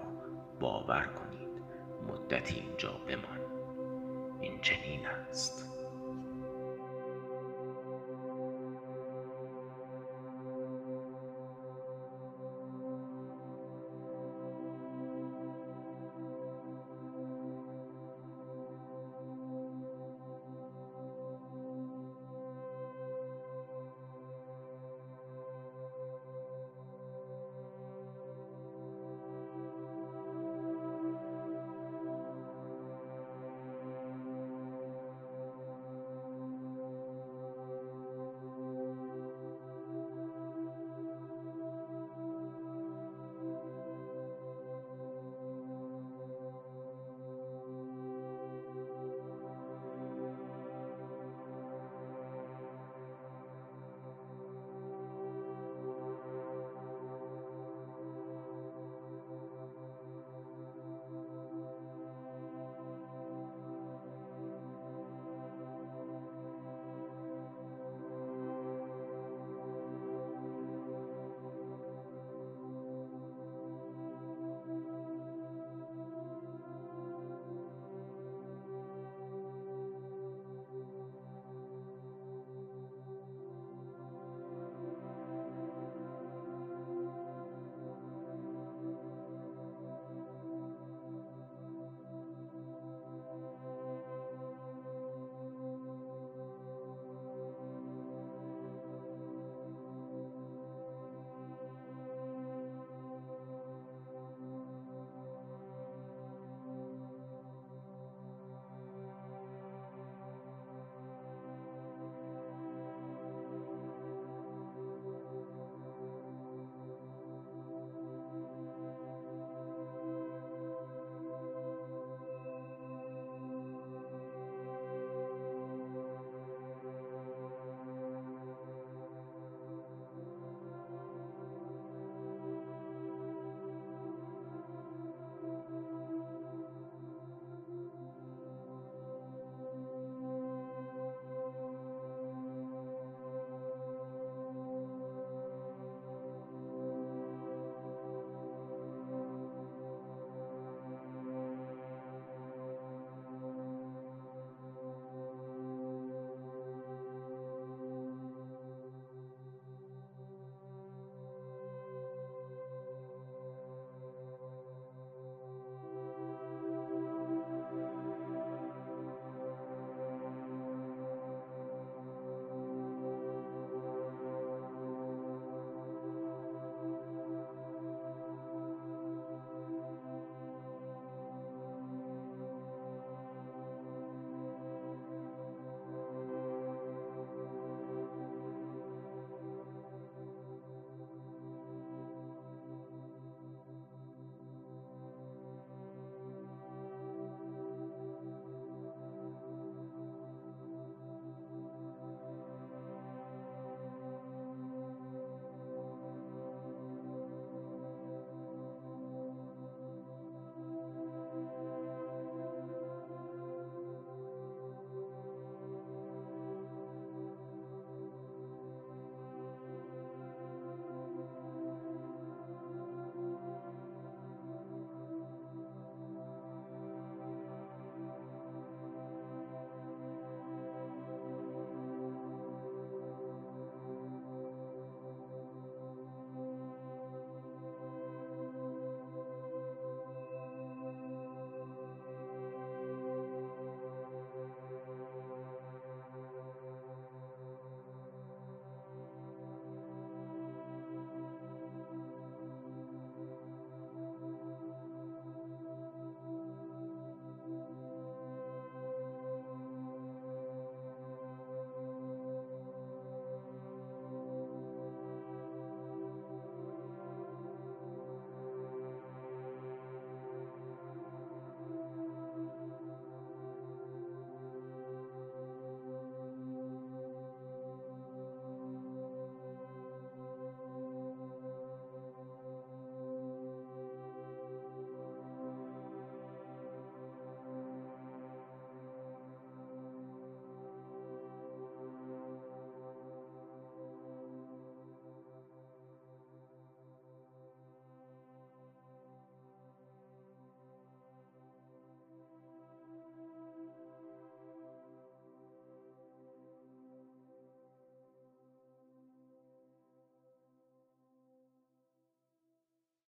باور 0.61 1.05
کنید. 1.05 1.49
مدتی 2.09 2.55
اینجا 2.55 2.93
بمان 2.93 3.48
این 4.41 4.61
چنین 4.61 5.07
است 5.07 5.78